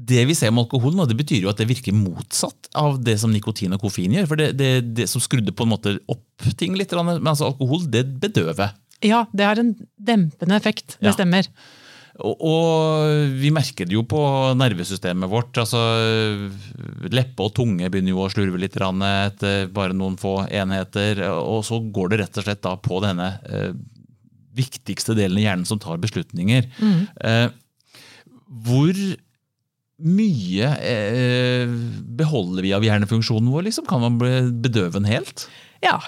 det 0.07 0.24
vi 0.29 0.33
ser 0.38 0.51
med 0.51 0.63
alkohol 0.65 0.95
nå, 0.95 1.05
det 1.09 1.17
betyr 1.19 1.43
jo 1.43 1.50
at 1.51 1.57
det 1.59 1.67
virker 1.67 1.93
motsatt 1.93 2.69
av 2.74 2.97
det 3.03 3.19
som 3.19 3.31
nikotin 3.33 3.74
og 3.75 3.81
koffein 3.83 4.13
gjør. 4.15 4.27
For 4.31 4.39
det, 4.39 4.51
det, 4.57 4.71
det 4.95 5.09
som 5.12 5.21
skrudde 5.21 5.51
på 5.53 5.67
en 5.67 5.74
måte 5.75 5.97
opp 6.07 6.47
ting 6.57 6.77
litt, 6.79 6.93
men 7.03 7.19
altså 7.27 7.50
alkohol 7.51 7.86
det 7.91 8.05
bedøver. 8.21 8.71
Ja, 9.06 9.25
det 9.34 9.46
har 9.46 9.60
en 9.62 9.75
dempende 10.00 10.56
effekt. 10.58 10.98
Det 11.00 11.12
Ja. 11.12 11.13
stemmer. 11.13 11.48
Og, 12.18 12.34
og 12.42 13.34
vi 13.38 13.51
merker 13.54 13.86
det 13.86 13.94
jo 13.94 14.01
på 14.10 14.20
nervesystemet 14.58 15.30
vårt. 15.30 15.54
altså 15.62 15.77
Leppe 17.13 17.46
og 17.46 17.54
tunge 17.54 17.92
begynner 17.94 18.10
jo 18.16 18.24
å 18.25 18.32
slurve 18.34 18.58
litt 18.58 18.74
etter 18.75 19.68
bare 19.70 19.94
noen 19.94 20.18
få 20.18 20.48
enheter. 20.50 21.22
Og 21.38 21.63
så 21.63 21.77
går 21.94 22.10
det 22.10 22.20
rett 22.24 22.38
og 22.42 22.44
slett 22.48 22.63
da 22.66 22.74
på 22.75 23.01
denne 23.06 23.39
eh, 23.46 23.72
viktigste 24.58 25.13
delen 25.13 25.38
av 25.38 25.44
hjernen 25.46 25.66
som 25.70 25.77
tar 25.77 25.98
beslutninger. 26.01 26.66
Eh, 27.22 27.50
hvor 28.66 28.98
mye 29.98 30.68
eh, 30.86 31.70
beholder 32.18 32.66
vi 32.66 32.74
av 32.74 32.86
hjernefunksjonen 32.86 33.50
vår? 33.54 33.68
Liksom? 33.70 33.86
Kan 33.89 34.01
man 34.01 34.18
bli 34.22 34.34
bedøve 34.66 34.98
den 34.98 35.10
helt? 35.10 35.46
Ja. 35.86 36.00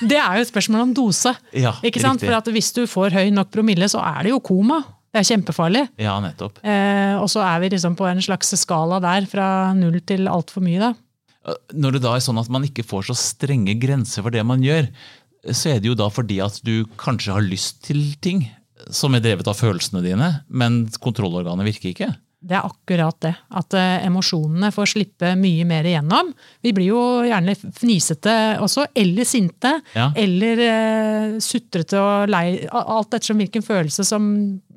Det 0.00 0.16
er 0.16 0.38
jo 0.38 0.44
et 0.46 0.50
spørsmål 0.50 0.86
om 0.86 0.92
dose. 0.96 1.34
Ja, 1.52 1.74
ikke 1.84 2.00
sant? 2.00 2.22
riktig. 2.22 2.28
For 2.30 2.38
at 2.38 2.52
Hvis 2.54 2.70
du 2.76 2.86
får 2.88 3.16
høy 3.18 3.26
nok 3.34 3.50
promille, 3.52 3.88
så 3.90 4.00
er 4.00 4.24
det 4.24 4.32
jo 4.32 4.40
koma. 4.44 4.80
Det 5.12 5.20
er 5.22 5.28
kjempefarlig. 5.28 5.84
Ja, 6.00 6.18
nettopp. 6.20 6.60
Eh, 6.62 7.16
og 7.16 7.28
så 7.32 7.42
er 7.44 7.60
vi 7.62 7.70
liksom 7.72 7.96
på 7.96 8.06
en 8.08 8.20
slags 8.24 8.52
skala 8.60 9.00
der, 9.04 9.28
fra 9.28 9.72
null 9.76 10.00
til 10.08 10.28
altfor 10.28 10.64
mye. 10.64 10.80
da. 10.80 11.54
Når 11.72 11.96
det 11.96 12.02
da 12.04 12.14
er 12.16 12.24
sånn 12.24 12.40
at 12.40 12.50
man 12.52 12.66
ikke 12.66 12.84
får 12.84 13.08
så 13.08 13.16
strenge 13.16 13.76
grenser 13.80 14.24
for 14.24 14.34
det 14.34 14.44
man 14.44 14.64
gjør, 14.64 14.90
så 15.48 15.72
er 15.72 15.80
det 15.80 15.88
jo 15.90 15.96
da 15.96 16.08
fordi 16.12 16.40
at 16.44 16.58
du 16.66 16.84
kanskje 17.00 17.36
har 17.36 17.44
lyst 17.44 17.82
til 17.88 18.02
ting 18.20 18.44
som 18.94 19.14
er 19.16 19.22
drevet 19.24 19.48
av 19.48 19.56
følelsene 19.58 20.02
dine, 20.04 20.28
men 20.48 20.84
kontrollorganet 21.02 21.66
virker 21.66 21.92
ikke. 21.92 22.10
Det 22.38 22.54
er 22.54 22.66
akkurat 22.66 23.16
det. 23.24 23.32
At 23.58 23.74
eh, 23.74 24.04
emosjonene 24.06 24.70
får 24.74 24.92
slippe 24.92 25.32
mye 25.38 25.64
mer 25.66 25.88
igjennom. 25.88 26.30
Vi 26.62 26.72
blir 26.76 26.92
jo 26.92 27.00
gjerne 27.26 27.56
fnisete 27.58 28.34
også, 28.62 28.86
eller 28.94 29.26
sinte. 29.26 29.72
Ja. 29.96 30.12
Eller 30.18 30.62
eh, 30.62 31.36
sutrete 31.42 31.98
og 31.98 32.30
lei. 32.30 32.62
Alt 32.70 33.18
ettersom 33.18 33.42
hvilken 33.42 33.66
følelse 33.66 34.06
som, 34.06 34.30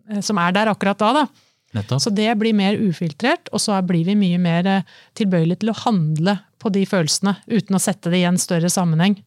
eh, 0.10 0.24
som 0.26 0.42
er 0.42 0.58
der 0.58 0.74
akkurat 0.74 1.02
da. 1.02 1.14
da. 1.22 1.28
Så 1.72 2.12
det 2.12 2.34
blir 2.40 2.56
mer 2.58 2.76
ufiltrert, 2.76 3.48
og 3.54 3.62
så 3.64 3.78
blir 3.88 4.04
vi 4.10 4.18
mye 4.20 4.40
mer 4.42 4.68
eh, 4.68 4.88
tilbøyelige 5.16 5.62
til 5.62 5.72
å 5.72 5.80
handle 5.86 6.40
på 6.62 6.72
de 6.74 6.84
følelsene, 6.86 7.38
uten 7.48 7.78
å 7.78 7.82
sette 7.82 8.12
det 8.12 8.22
i 8.22 8.28
en 8.28 8.42
større 8.42 8.70
sammenheng. 8.70 9.22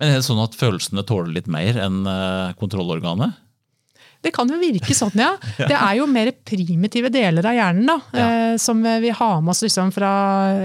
Men 0.00 0.10
er 0.10 0.18
det 0.18 0.26
sånn 0.26 0.42
at 0.42 0.56
følelsene 0.58 1.04
tåler 1.06 1.30
litt 1.36 1.50
mer 1.50 1.78
enn 1.84 2.02
eh, 2.10 2.54
kontrollorganet? 2.58 3.36
Det 4.24 4.32
kan 4.32 4.48
jo 4.48 4.56
virke 4.60 4.96
sånn, 4.96 5.12
ja. 5.26 5.34
Det 5.60 5.76
er 5.76 5.98
jo 6.00 6.06
mer 6.10 6.30
primitive 6.48 7.10
deler 7.12 7.44
av 7.50 7.54
hjernen 7.58 7.86
da, 7.92 7.98
Ja. 8.16 8.26
eh, 8.54 8.56
som 8.62 8.80
vi 8.82 9.12
har 9.12 9.38
med 9.44 9.52
oss 9.52 9.62
liksom 9.66 9.92
fra, 9.94 10.10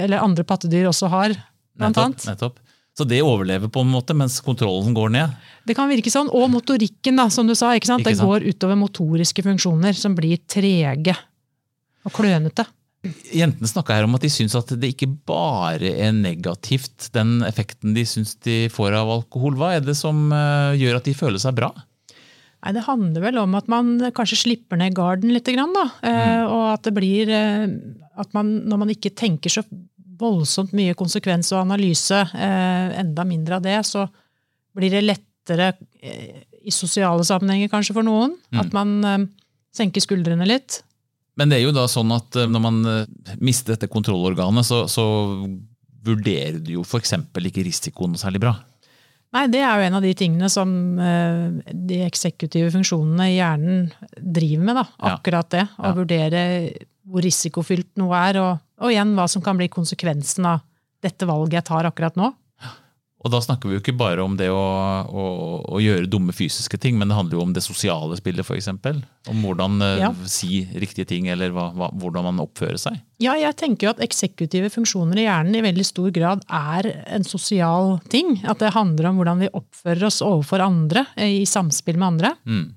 eller 0.05 0.23
andre 0.23 0.47
pattedyr 0.47 0.87
også 0.89 1.11
har. 1.11 1.35
Blant 1.79 1.95
Nettopp, 1.95 2.05
annet. 2.05 2.25
nettopp. 2.31 2.57
Så 2.99 3.05
det 3.07 3.21
overlever 3.23 3.69
på 3.71 3.79
en 3.85 3.91
måte, 3.93 4.11
mens 4.17 4.41
kontrollen 4.43 4.91
går 4.97 5.11
ned? 5.13 5.35
Det 5.69 5.75
kan 5.77 5.87
virke 5.87 6.11
sånn. 6.11 6.27
Og 6.35 6.49
motorikken, 6.51 7.15
da, 7.15 7.29
som 7.31 7.47
du 7.47 7.53
sa. 7.55 7.69
Ikke 7.77 7.87
sant? 7.87 8.01
Ikke 8.03 8.11
Det 8.17 8.25
går 8.27 8.47
utover 8.49 8.75
motoriske 8.75 9.43
funksjoner 9.45 9.95
som 9.95 10.15
blir 10.17 10.41
trege 10.51 11.15
og 12.03 12.11
klønete. 12.15 12.65
Jentene 13.31 13.69
snakka 13.71 13.95
her 13.95 14.03
om 14.03 14.17
at 14.17 14.25
de 14.25 14.27
syns 14.33 14.57
at 14.59 14.73
det 14.75 14.89
ikke 14.91 15.07
bare 15.29 15.87
er 16.03 16.11
negativt, 16.11 17.07
den 17.15 17.37
effekten 17.47 17.93
de 17.95 18.03
syns 18.03 18.33
de 18.43 18.65
får 18.73 18.97
av 18.99 19.07
alkohol. 19.13 19.55
Hva 19.55 19.69
er 19.77 19.85
det 19.85 19.95
som 19.95 20.25
eh, 20.35 20.75
gjør 20.81 20.99
at 20.99 21.07
de 21.07 21.13
føler 21.15 21.39
seg 21.39 21.55
bra? 21.55 21.69
Nei, 22.59 22.73
Det 22.75 22.85
handler 22.85 23.23
vel 23.23 23.39
om 23.41 23.55
at 23.55 23.69
man 23.71 23.93
kanskje 24.15 24.41
slipper 24.43 24.79
ned 24.79 24.97
garden 24.97 25.31
litt. 25.33 25.47
Grann, 25.47 25.75
da. 25.75 25.85
Eh, 26.05 26.43
og 26.43 26.65
at 26.73 26.87
det 26.87 26.95
blir 26.97 27.31
eh, 27.31 27.67
at 28.19 28.33
man, 28.35 28.51
Når 28.67 28.81
man 28.83 28.91
ikke 28.91 29.15
tenker 29.15 29.53
så 29.53 29.63
voldsomt 30.19 30.73
mye 30.75 30.97
konsekvens 30.99 31.53
og 31.53 31.61
analyse, 31.61 32.17
eh, 32.35 32.89
enda 32.99 33.23
mindre 33.23 33.55
av 33.55 33.63
det, 33.63 33.77
så 33.87 34.03
blir 34.75 34.91
det 34.91 35.05
lettere 35.05 35.71
i 36.03 36.71
sosiale 36.75 37.23
sammenhenger 37.23 37.71
kanskje 37.71 37.95
for 37.95 38.05
noen. 38.05 38.35
At 38.59 38.75
man 38.75 39.29
senker 39.73 40.03
skuldrene 40.03 40.45
litt. 40.47 40.81
Men 41.39 41.49
det 41.49 41.57
er 41.57 41.63
jo 41.63 41.73
da 41.73 41.87
sånn 41.87 42.11
at 42.11 42.35
når 42.51 42.61
man 42.61 42.81
mister 43.39 43.73
dette 43.73 43.89
kontrollorganet, 43.91 44.67
så, 44.67 44.83
så 44.91 45.05
vurderer 46.05 46.59
du 46.59 46.75
jo 46.75 46.83
f.eks. 46.83 47.15
ikke 47.15 47.65
risikoen 47.65 48.19
særlig 48.19 48.43
bra. 48.43 48.53
Nei, 49.35 49.43
det 49.53 49.59
er 49.61 49.77
jo 49.77 49.85
en 49.85 49.97
av 49.99 50.05
de 50.05 50.11
tingene 50.17 50.47
som 50.49 50.71
eh, 50.97 51.73
de 51.73 51.99
eksekutive 52.07 52.71
funksjonene 52.73 53.27
i 53.29 53.35
hjernen 53.37 53.83
driver 54.17 54.63
med. 54.65 54.79
da, 54.79 54.85
Akkurat 55.11 55.49
det. 55.53 55.67
Å 55.77 55.91
Ja. 55.91 55.93
vurdere 55.93 56.41
hvor 57.09 57.21
risikofylt 57.25 57.91
noe 58.01 58.17
er, 58.29 58.39
og, 58.41 58.59
og 58.81 58.89
igjen 58.93 59.13
hva 59.17 59.27
som 59.29 59.41
kan 59.45 59.57
bli 59.57 59.67
konsekvensen 59.69 60.45
av 60.49 60.61
dette 61.05 61.25
valget 61.29 61.59
jeg 61.61 61.67
tar 61.69 61.85
akkurat 61.89 62.17
nå. 62.19 62.31
Og 63.19 63.33
da 63.33 63.41
snakker 63.43 63.67
vi 63.67 63.75
jo 63.75 63.81
ikke 63.81 63.97
bare 63.99 64.23
om 64.23 64.37
det 64.39 64.47
å, 64.47 64.59
å, 65.11 65.23
å 65.75 65.79
gjøre 65.83 66.07
dumme 66.07 66.31
fysiske 66.31 66.77
ting, 66.79 66.95
men 66.95 67.11
det 67.11 67.17
handler 67.17 67.35
jo 67.35 67.41
om 67.43 67.51
det 67.55 67.63
sosiale 67.65 68.15
spillet, 68.15 68.47
f.eks. 68.47 68.69
Om 69.27 69.41
hvordan 69.43 69.75
eh, 69.83 69.95
Ja. 70.05 70.13
si 70.23 70.61
riktige 70.79 71.09
ting, 71.09 71.27
eller 71.27 71.51
hva, 71.51 71.67
hva, 71.75 71.89
hvordan 71.99 72.29
man 72.29 72.39
oppfører 72.45 72.79
seg. 72.79 73.01
Ja, 73.19 73.33
jeg 73.35 73.57
tenker 73.59 73.89
jo 73.89 73.91
at 73.91 74.03
eksekutive 74.05 74.71
funksjoner 74.71 75.19
i 75.19 75.27
hjernen 75.27 75.59
i 75.59 75.65
veldig 75.65 75.83
stor 75.89 76.13
grad 76.15 76.45
er 76.47 76.87
en 77.11 77.27
sosial 77.27 77.97
ting. 78.07 78.37
At 78.47 78.63
det 78.63 78.71
handler 78.77 79.11
om 79.11 79.19
hvordan 79.19 79.43
vi 79.43 79.51
oppfører 79.51 80.07
oss 80.07 80.21
overfor 80.23 80.63
andre, 80.63 81.03
eh, 81.19 81.41
i 81.41 81.45
samspill 81.49 81.99
med 81.99 82.13
andre. 82.13 82.35
Mm. 82.47 82.67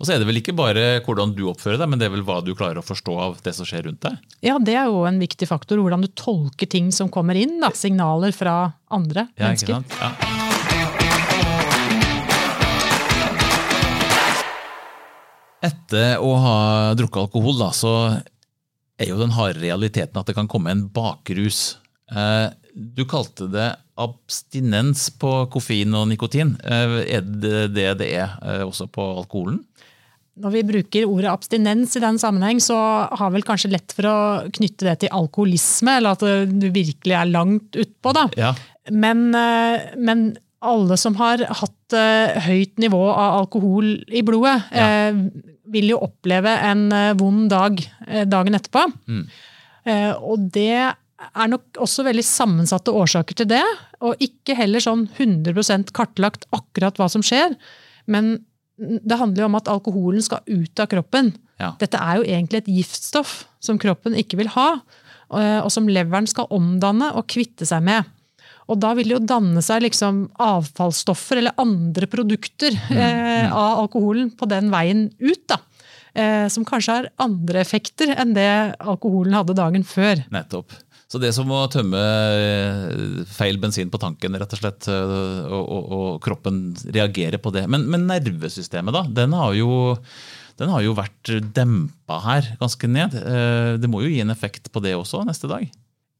Og 0.00 0.06
så 0.08 0.14
er 0.14 0.18
det 0.22 0.26
vel 0.26 0.40
ikke 0.40 0.54
bare 0.58 0.84
hvordan 1.06 1.34
du 1.36 1.44
oppfører 1.50 1.78
deg, 1.78 1.90
men 1.92 2.00
det 2.00 2.08
er 2.08 2.14
vel 2.16 2.24
hva 2.26 2.40
du 2.44 2.50
klarer 2.58 2.80
å 2.80 2.86
forstå 2.86 3.14
av 3.28 3.36
det 3.46 3.54
som 3.54 3.68
skjer 3.68 3.86
rundt 3.88 4.02
deg. 4.02 4.18
Ja, 4.42 4.56
det 4.58 4.74
er 4.80 4.88
jo 4.90 5.04
en 5.06 5.20
viktig 5.22 5.46
faktor, 5.50 5.78
hvordan 5.82 6.02
du 6.02 6.10
tolker 6.18 6.66
ting 6.70 6.90
som 6.94 7.12
kommer 7.14 7.38
inn. 7.38 7.60
Da. 7.62 7.70
Signaler 7.78 8.34
fra 8.34 8.56
andre 8.94 9.28
Ja, 9.38 9.52
ikke 9.54 9.76
sant? 9.76 9.98
Ja. 10.00 10.14
Etter 15.64 16.18
å 16.20 16.34
ha 16.42 16.56
drukket 16.98 17.22
alkohol, 17.24 17.56
da, 17.62 17.70
så 17.72 17.92
er 19.00 19.08
jo 19.08 19.16
den 19.20 19.32
harde 19.34 19.62
realiteten 19.62 20.18
at 20.20 20.28
det 20.28 20.36
kan 20.36 20.48
komme 20.50 20.74
en 20.74 20.86
bakrus. 20.92 21.78
Eh, 22.12 22.50
Du 22.74 23.04
kalte 23.06 23.46
det 23.52 23.68
abstinens 24.00 25.06
på 25.20 25.30
koffein 25.52 25.94
og 25.94 26.08
nikotin. 26.10 26.54
Eh, 26.64 26.96
Er 27.16 27.22
det 27.22 27.74
det 27.76 27.98
det 28.00 28.08
er 28.18 28.34
eh, 28.42 28.62
også 28.66 28.88
på 28.90 29.04
alkoholen? 29.20 29.60
Når 30.36 30.50
vi 30.50 30.62
bruker 30.66 31.06
ordet 31.06 31.30
abstinens 31.30 31.94
i 31.94 32.00
den 32.02 32.18
sammenheng, 32.18 32.58
så 32.58 32.74
har 33.14 33.30
vel 33.30 33.44
kanskje 33.46 33.70
lett 33.70 33.92
for 33.94 34.08
å 34.10 34.16
knytte 34.50 34.82
det 34.88 34.96
til 35.04 35.12
alkoholisme, 35.14 35.98
eller 36.00 36.16
at 36.16 36.24
du 36.50 36.66
virkelig 36.74 37.14
er 37.14 37.30
langt 37.30 37.78
utpå. 37.78 38.12
da. 38.16 38.24
Ja. 38.36 38.50
Men, 38.90 39.28
eh, 39.34 39.94
men 39.96 40.36
alle 40.60 40.96
som 40.98 41.14
har 41.20 41.38
hatt 41.38 41.70
høyt 42.48 42.78
nivå 42.82 42.98
av 43.14 43.44
alkohol 43.44 44.02
i 44.10 44.22
blodet, 44.22 44.64
Ja. 44.72 45.12
vil 45.70 45.88
jo 45.90 45.98
oppleve 46.00 46.48
en 46.48 46.88
vond 47.16 47.48
dag 47.50 47.76
dagen 48.26 48.54
etterpå. 48.54 48.86
Mm. 49.06 49.28
Og 50.24 50.50
det 50.50 50.94
er 51.32 51.50
nok 51.52 51.80
også 51.82 52.04
veldig 52.06 52.24
sammensatte 52.26 52.92
årsaker 52.94 53.38
til 53.40 53.48
det, 53.50 53.62
og 54.04 54.20
ikke 54.22 54.56
heller 54.58 54.82
sånn 54.82 55.06
100% 55.16 55.92
kartlagt 55.96 56.48
akkurat 56.54 56.98
hva 57.00 57.08
som 57.12 57.24
skjer. 57.24 57.56
Men 58.10 58.36
det 58.76 59.18
handler 59.20 59.44
jo 59.44 59.48
om 59.50 59.58
at 59.60 59.70
alkoholen 59.70 60.24
skal 60.24 60.42
ut 60.48 60.82
av 60.82 60.90
kroppen. 60.90 61.32
Ja. 61.62 61.72
Dette 61.80 62.00
er 62.00 62.18
jo 62.18 62.26
egentlig 62.26 62.64
et 62.64 62.72
giftstoff 62.80 63.44
som 63.62 63.78
kroppen 63.80 64.16
ikke 64.18 64.40
vil 64.42 64.52
ha, 64.56 64.68
og 64.78 65.00
og 65.34 65.70
som 65.72 65.88
leveren 65.90 66.28
skal 66.30 66.50
omdanne 66.54 67.08
og 67.16 67.24
kvitte 67.32 67.66
seg 67.66 67.82
med. 67.82 68.04
Og 68.70 68.78
da 68.80 68.92
vil 68.94 69.08
det 69.08 69.16
jo 69.16 69.26
danne 69.26 69.62
seg 69.64 69.82
liksom 69.84 70.20
avfallsstoffer 70.40 71.40
eller 71.40 71.56
andre 71.60 72.06
produkter 72.08 72.76
eh, 72.92 73.48
av 73.48 73.82
alkoholen 73.82 74.30
på 74.36 74.48
den 74.48 74.70
veien 74.72 75.08
ut. 75.18 75.42
da. 75.50 75.58
Eh, 76.14 76.46
som 76.48 76.64
kanskje 76.64 76.94
har 76.94 77.10
andre 77.18 77.58
effekter 77.64 78.12
enn 78.14 78.36
det 78.36 78.46
alkoholen 78.78 79.34
hadde 79.34 79.56
dagen 79.58 79.84
før. 79.84 80.22
Nettopp. 80.32 80.76
Så 81.10 81.20
det 81.22 81.30
som 81.36 81.50
å 81.52 81.64
tømme 81.70 82.00
eh, 82.00 83.24
feil 83.30 83.58
bensin 83.62 83.90
på 83.92 84.00
tanken, 84.02 84.36
rett 84.40 84.56
og 84.56 84.60
slett, 84.62 84.88
eh, 84.90 85.44
og, 85.50 85.64
og, 85.64 85.92
og 85.98 86.08
kroppen 86.24 86.62
reagerer 86.96 87.38
på 87.42 87.52
det. 87.54 87.66
Men, 87.70 87.86
men 87.92 88.08
nervesystemet, 88.08 88.94
da? 88.96 89.04
Den 89.22 89.36
har 89.36 89.54
jo 89.58 89.70
den 90.60 90.70
har 90.70 90.84
jo 90.84 90.94
vært 90.94 91.32
dempa 91.54 92.20
her 92.22 92.52
ganske 92.60 92.86
ned. 92.90 93.16
Eh, 93.18 93.72
Det 93.82 93.90
må 93.90 94.04
jo 94.04 94.12
gi 94.12 94.20
en 94.22 94.30
effekt 94.34 94.70
på 94.74 94.82
det 94.84 94.94
også 94.96 95.24
neste 95.26 95.50
dag? 95.50 95.66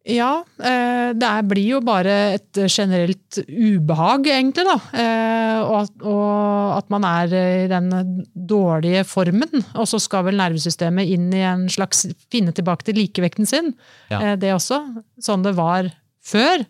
Ja, 0.05 0.45
eh, 0.61 1.14
det 1.17 1.29
blir 1.49 1.64
jo 1.64 1.79
bare 1.81 2.35
et 2.35 2.59
generelt 2.69 3.38
ubehag, 3.49 4.27
egentlig, 4.29 4.67
da. 4.69 4.75
Eh, 4.93 5.61
Og 5.64 5.77
at, 5.81 5.93
og 6.05 6.75
at 6.77 6.90
man 6.93 7.05
er 7.09 7.33
i 7.64 7.69
den 7.71 7.88
dårlige 8.37 9.05
formen. 9.09 9.64
Og 9.75 9.87
så 9.88 9.97
skal 10.03 10.27
vel 10.27 10.37
nervesystemet 10.37 11.09
inn 11.14 11.31
i 11.33 11.40
en 11.49 11.64
slags 11.73 12.05
finne 12.29 12.53
tilbake 12.53 12.85
til 12.85 12.99
likevekten 13.01 13.49
sin. 13.49 13.73
Ja. 14.11 14.21
Eh, 14.21 14.37
Det 14.37 14.53
også. 14.53 14.83
Sånn 15.25 15.43
det 15.47 15.55
var 15.57 15.88
før. 16.25 16.67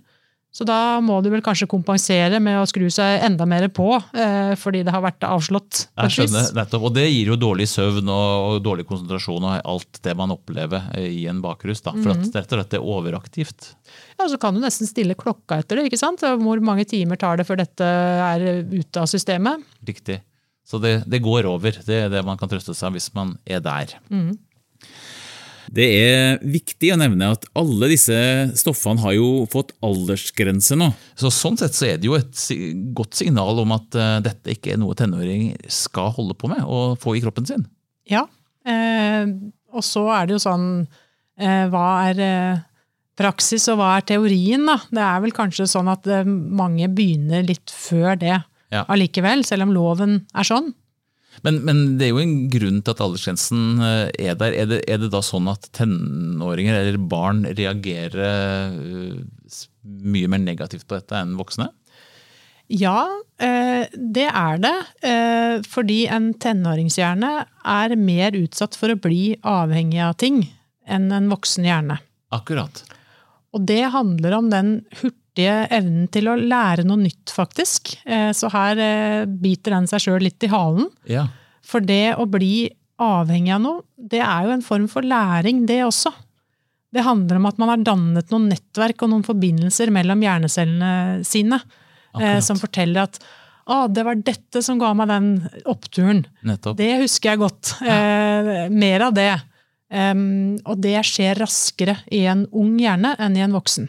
Så 0.55 0.63
da 0.63 1.01
må 1.03 1.17
du 1.19 1.33
vel 1.33 1.43
kanskje 1.43 1.67
kompensere 1.67 2.39
med 2.43 2.61
å 2.61 2.67
skru 2.71 2.87
seg 2.93 3.25
enda 3.27 3.43
mer 3.49 3.65
på, 3.75 3.89
eh, 4.15 4.53
fordi 4.55 4.85
det 4.87 4.93
har 4.95 5.03
vært 5.03 5.27
avslått. 5.27 5.89
Jeg 5.99 6.15
skjønner, 6.15 6.53
nettopp. 6.55 6.85
Og 6.87 6.95
det 6.95 7.09
gir 7.09 7.33
jo 7.33 7.39
dårlig 7.43 7.67
søvn 7.73 8.07
og, 8.07 8.61
dårlig 8.63 8.87
konsentrasjon 8.87 9.49
og 9.49 9.57
alt 9.59 9.99
det 10.07 10.15
man 10.15 10.31
opplever 10.31 10.93
eh, 10.95 11.09
i 11.11 11.25
en 11.31 11.41
bakrus. 11.43 11.83
Da. 11.83 11.91
For 11.97 12.15
at 12.15 12.23
-hmm. 12.23 12.31
det 12.31 12.45
rett 12.45 12.53
og 12.53 12.61
slett 12.61 12.75
er 12.79 12.87
overaktivt. 12.95 13.75
Ja, 14.15 14.27
og 14.27 14.31
så 14.31 14.39
kan 14.39 14.55
du 14.55 14.61
nesten 14.61 14.87
stille 14.87 15.19
klokka 15.19 15.59
etter 15.59 15.77
det. 15.77 15.91
ikke 15.91 15.99
sant? 15.99 16.21
Hvor 16.21 16.63
mange 16.63 16.87
timer 16.87 17.17
tar 17.17 17.37
det 17.37 17.47
før 17.47 17.59
dette 17.59 17.83
er 17.83 18.63
ute 18.63 19.01
av 19.01 19.07
systemet? 19.07 19.59
Riktig. 19.85 20.23
Så 20.65 20.79
det, 20.79 21.03
det 21.11 21.19
går 21.19 21.47
over. 21.47 21.73
Det 21.85 22.05
er 22.05 22.09
det 22.09 22.25
man 22.25 22.39
kan 22.39 22.49
trøste 22.49 22.75
seg 22.75 22.93
hvis 22.93 23.13
man 23.13 23.39
er 23.45 23.59
der. 23.59 23.99
Det 25.73 25.87
er 25.97 26.39
viktig 26.43 26.91
å 26.95 26.99
nevne 27.01 27.31
at 27.37 27.47
alle 27.57 27.89
disse 27.93 28.17
stoffene 28.59 29.01
har 29.05 29.15
jo 29.17 29.45
fått 29.53 29.73
aldersgrense 29.85 30.77
nå. 30.79 30.91
Så 31.17 31.31
Sånn 31.33 31.57
sett 31.61 31.75
så 31.77 31.87
er 31.89 31.99
det 32.01 32.09
jo 32.11 32.17
et 32.19 32.37
godt 32.97 33.15
signal 33.19 33.59
om 33.63 33.73
at 33.77 33.95
eh, 33.99 34.19
dette 34.25 34.55
ikke 34.57 34.75
er 34.75 34.81
noe 34.83 34.97
tenåringer 34.99 35.57
skal 35.73 36.13
holde 36.17 36.37
på 36.39 36.51
med 36.53 36.63
og 36.65 36.99
få 37.03 37.17
i 37.17 37.23
kroppen 37.25 37.47
sin. 37.49 37.65
Ja. 38.11 38.27
Eh, 38.67 39.25
og 39.75 39.83
så 39.85 40.05
er 40.15 40.27
det 40.29 40.37
jo 40.37 40.45
sånn 40.45 40.69
eh, 41.39 41.67
Hva 41.73 41.87
er 42.11 42.21
eh, 42.25 42.63
praksis, 43.19 43.67
og 43.71 43.79
hva 43.79 43.93
er 43.99 44.07
teorien, 44.09 44.65
da? 44.67 44.79
Det 44.91 45.03
er 45.05 45.21
vel 45.23 45.35
kanskje 45.37 45.69
sånn 45.71 45.91
at 45.93 46.07
eh, 46.11 46.25
mange 46.27 46.89
begynner 46.91 47.45
litt 47.47 47.71
før 47.71 48.17
det 48.21 48.37
Ja. 48.75 48.85
allikevel, 48.91 49.45
selv 49.47 49.69
om 49.69 49.75
loven 49.77 50.17
er 50.35 50.47
sånn. 50.49 50.73
Men, 51.43 51.61
men 51.67 51.83
det 51.99 52.07
er 52.07 52.13
jo 52.13 52.23
en 52.23 52.35
grunn 52.53 52.81
til 52.85 52.95
at 52.95 53.03
aldersgrensen 53.05 53.63
eh, 53.83 54.29
er 54.31 54.37
der. 54.41 54.55
Er 54.55 54.69
det, 54.71 54.81
er 54.91 55.01
det 55.03 55.11
da 55.15 55.23
sånn 55.25 55.49
at 55.51 55.69
tenåringer 55.77 56.79
eller 56.79 57.01
barn 57.01 57.45
reagerer 57.51 58.15
eh, 58.21 59.57
mye 59.83 60.31
mer 60.31 60.45
negativt 60.45 60.87
på 60.89 60.99
dette 60.99 61.19
enn 61.19 61.35
voksne? 61.41 61.69
Ja, 62.73 63.03
eh, 63.43 63.91
det 63.93 64.29
er 64.31 64.63
det. 64.63 64.77
Fordi 65.69 66.05
en 66.13 66.31
tenåringshjerne 66.41 67.33
er 67.75 67.97
mer 68.01 68.39
utsatt 68.39 68.79
for 68.79 68.95
å 68.95 69.01
bli 69.01 69.35
avhengig 69.43 70.01
av 70.07 70.17
ting 70.23 70.47
enn 70.89 71.11
en 71.17 71.29
voksen 71.33 71.67
hjerne. 71.69 71.99
Akkurat. 72.35 72.85
Og 73.55 73.67
det 73.69 73.83
handler 73.95 74.39
om 74.39 74.49
den 74.53 74.73
hurtige 75.01 75.24
evnen 75.43 76.07
til 76.15 76.29
å 76.31 76.37
lære 76.39 76.85
noe 76.87 76.97
nytt, 77.03 77.33
faktisk. 77.35 77.97
Eh, 78.07 78.31
Så 78.33 78.51
her 78.53 78.79
eh, 78.79 79.25
biter 79.27 79.71
den 79.75 79.87
seg 79.91 80.01
sjøl 80.01 80.23
litt 80.23 80.43
i 80.43 80.51
halen. 80.53 80.87
Ja. 81.11 81.27
For 81.65 81.81
det 81.81 82.15
å 82.17 82.27
bli 82.31 82.71
avhengig 83.01 83.55
av 83.55 83.61
noe, 83.61 83.83
det 83.99 84.21
er 84.23 84.45
jo 84.47 84.53
en 84.55 84.63
form 84.63 84.87
for 84.89 85.03
læring, 85.03 85.67
det 85.67 85.81
også. 85.85 86.13
Det 86.95 87.03
handler 87.03 87.37
om 87.41 87.47
at 87.47 87.59
man 87.59 87.69
har 87.69 87.77
dannet 87.83 88.31
noen 88.31 88.49
nettverk 88.53 89.03
og 89.03 89.11
noen 89.11 89.25
forbindelser 89.27 89.91
mellom 89.91 90.21
hjernecellene 90.23 91.25
sine, 91.27 91.57
eh, 91.57 92.15
Akkurat. 92.15 92.45
som 92.45 92.57
forteller 92.57 93.03
at 93.03 93.19
å, 93.67 93.89
det 93.89 94.05
var 94.05 94.15
dette 94.15 94.63
som 94.63 94.79
ga 94.79 94.93
meg 94.95 95.09
den 95.09 95.49
oppturen. 95.67 96.27
Nettopp. 96.45 96.77
Det 96.77 97.01
husker 97.01 97.31
jeg 97.33 97.39
godt. 97.41 97.75
Eh, 97.83 98.69
mer 98.71 99.01
av 99.09 99.15
det. 99.17 99.33
Um, 99.95 100.57
og 100.67 100.81
det 100.83 100.97
skjer 101.07 101.39
raskere 101.39 101.97
i 102.13 102.25
en 102.27 102.47
ung 102.53 102.79
hjerne 102.81 103.15
enn 103.19 103.37
i 103.37 103.43
en 103.45 103.53
voksen. 103.55 103.89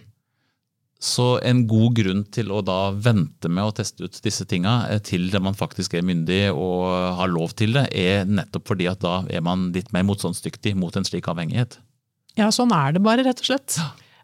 Så 1.05 1.25
en 1.45 1.65
god 1.69 1.97
grunn 1.99 2.23
til 2.33 2.49
å 2.49 2.63
da 2.65 2.89
vente 2.89 3.49
med 3.51 3.67
å 3.67 3.73
teste 3.77 4.07
ut 4.07 4.17
disse 4.25 4.47
tinga 4.49 4.87
eh, 4.89 5.01
til 5.05 5.27
man 5.43 5.57
faktisk 5.57 5.93
er 5.93 6.05
myndig 6.07 6.47
og 6.49 6.87
har 7.19 7.29
lov 7.29 7.53
til 7.59 7.75
det, 7.77 7.85
er 7.93 8.25
nettopp 8.25 8.71
fordi 8.71 8.87
at 8.89 9.03
da 9.03 9.19
er 9.29 9.43
man 9.45 9.69
litt 9.75 9.91
mer 9.93 10.07
motstandsdyktig 10.07 10.73
mot 10.79 10.95
en 10.97 11.05
slik 11.05 11.29
avhengighet. 11.29 11.77
Ja, 12.39 12.49
sånn 12.51 12.73
er 12.75 12.95
det 12.95 13.03
bare, 13.05 13.23
rett 13.27 13.43
og 13.43 13.51
slett. 13.51 13.77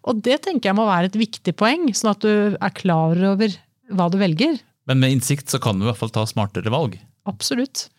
Og 0.10 0.24
det 0.26 0.41
tenker 0.48 0.72
jeg 0.72 0.80
må 0.80 0.88
være 0.89 1.12
et 1.12 1.20
viktig 1.22 1.54
poeng, 1.60 1.86
sånn 1.94 2.15
at 2.15 2.26
du 2.26 2.58
er 2.58 2.76
klar 2.76 3.20
over 3.30 3.54
hva 3.94 4.10
du 4.10 4.17
velger. 4.20 4.58
Men 4.89 5.04
med 5.04 5.20
innsikt 5.20 5.54
så 5.54 5.62
kan 5.62 5.78
du 5.78 5.86
i 5.86 5.91
hvert 5.91 6.02
fall 6.02 6.13
ta 6.13 6.26
smartere 6.28 6.74
valg. 6.74 6.98
Absolutt. 7.30 7.91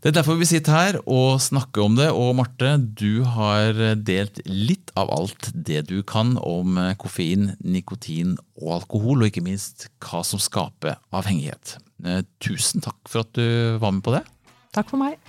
Det 0.00 0.08
er 0.08 0.14
derfor 0.16 0.38
vi 0.40 0.46
sitter 0.48 0.72
her 0.72 0.96
og 1.04 1.42
snakker 1.44 1.82
om 1.84 1.96
det. 1.98 2.06
Og 2.16 2.32
Marte, 2.38 2.70
du 2.80 3.20
har 3.36 3.76
delt 4.00 4.40
litt 4.48 4.88
av 4.96 5.10
alt 5.12 5.50
det 5.52 5.82
du 5.90 5.98
kan 6.00 6.38
om 6.40 6.78
koffein, 7.00 7.50
nikotin 7.60 8.38
og 8.56 8.78
alkohol, 8.78 9.20
og 9.20 9.28
ikke 9.28 9.44
minst 9.44 9.90
hva 10.00 10.22
som 10.24 10.40
skaper 10.40 10.96
avhengighet. 11.12 11.76
Eh, 12.04 12.22
Tusen 12.40 12.80
takk 12.80 12.96
for 13.12 13.26
at 13.26 13.34
du 13.36 13.76
var 13.82 13.92
med 13.92 14.04
på 14.06 14.16
det. 14.16 14.24
Takk 14.72 14.88
for 14.88 15.02
meg. 15.02 15.20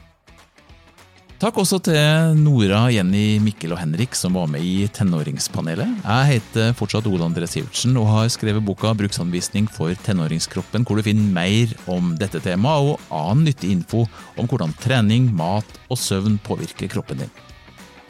Takk 1.42 1.56
også 1.58 1.80
til 1.82 2.36
Nora, 2.38 2.84
Jenny, 2.94 3.40
Mikkel 3.42 3.72
og 3.74 3.80
Henrik 3.82 4.14
som 4.14 4.36
var 4.38 4.46
med 4.52 4.62
i 4.62 4.84
Tenåringspanelet. 4.94 6.04
Jeg 6.04 6.28
heter 6.30 6.76
fortsatt 6.78 7.08
Ole 7.10 7.26
André 7.26 7.48
Sivertsen 7.50 7.98
og 7.98 8.12
har 8.12 8.28
skrevet 8.30 8.62
boka 8.62 8.92
'Bruksanvisning 8.94 9.66
for 9.66 9.90
tenåringskroppen', 10.06 10.86
hvor 10.86 10.98
du 10.98 11.02
finner 11.02 11.34
mer 11.34 11.74
om 11.90 12.14
dette 12.14 12.38
temaet 12.46 12.94
og 12.94 13.02
annen 13.10 13.48
nyttig 13.50 13.72
info 13.72 14.06
om 14.38 14.46
hvordan 14.46 14.78
trening, 14.86 15.34
mat 15.34 15.66
og 15.90 15.98
søvn 15.98 16.38
påvirker 16.46 16.94
kroppen 16.94 17.26
din. 17.26 17.34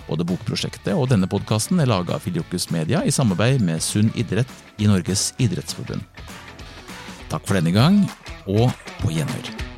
Både 0.09 0.27
bokprosjektet 0.27 0.91
og 0.91 1.07
denne 1.07 1.31
podkasten 1.31 1.79
er 1.79 1.87
laga 1.87 2.15
av 2.15 2.27
Filiokus 2.27 2.67
Media 2.69 2.99
i 3.07 3.15
samarbeid 3.15 3.61
med 3.61 3.79
Sunn 3.79 4.11
idrett 4.11 4.51
i 4.77 4.91
Norges 4.91 5.31
idrettsforbund. 5.39 6.03
Takk 7.29 7.47
for 7.47 7.55
denne 7.55 7.71
gang, 7.71 8.03
og 8.43 8.75
på 8.99 9.15
gjenhør. 9.15 9.70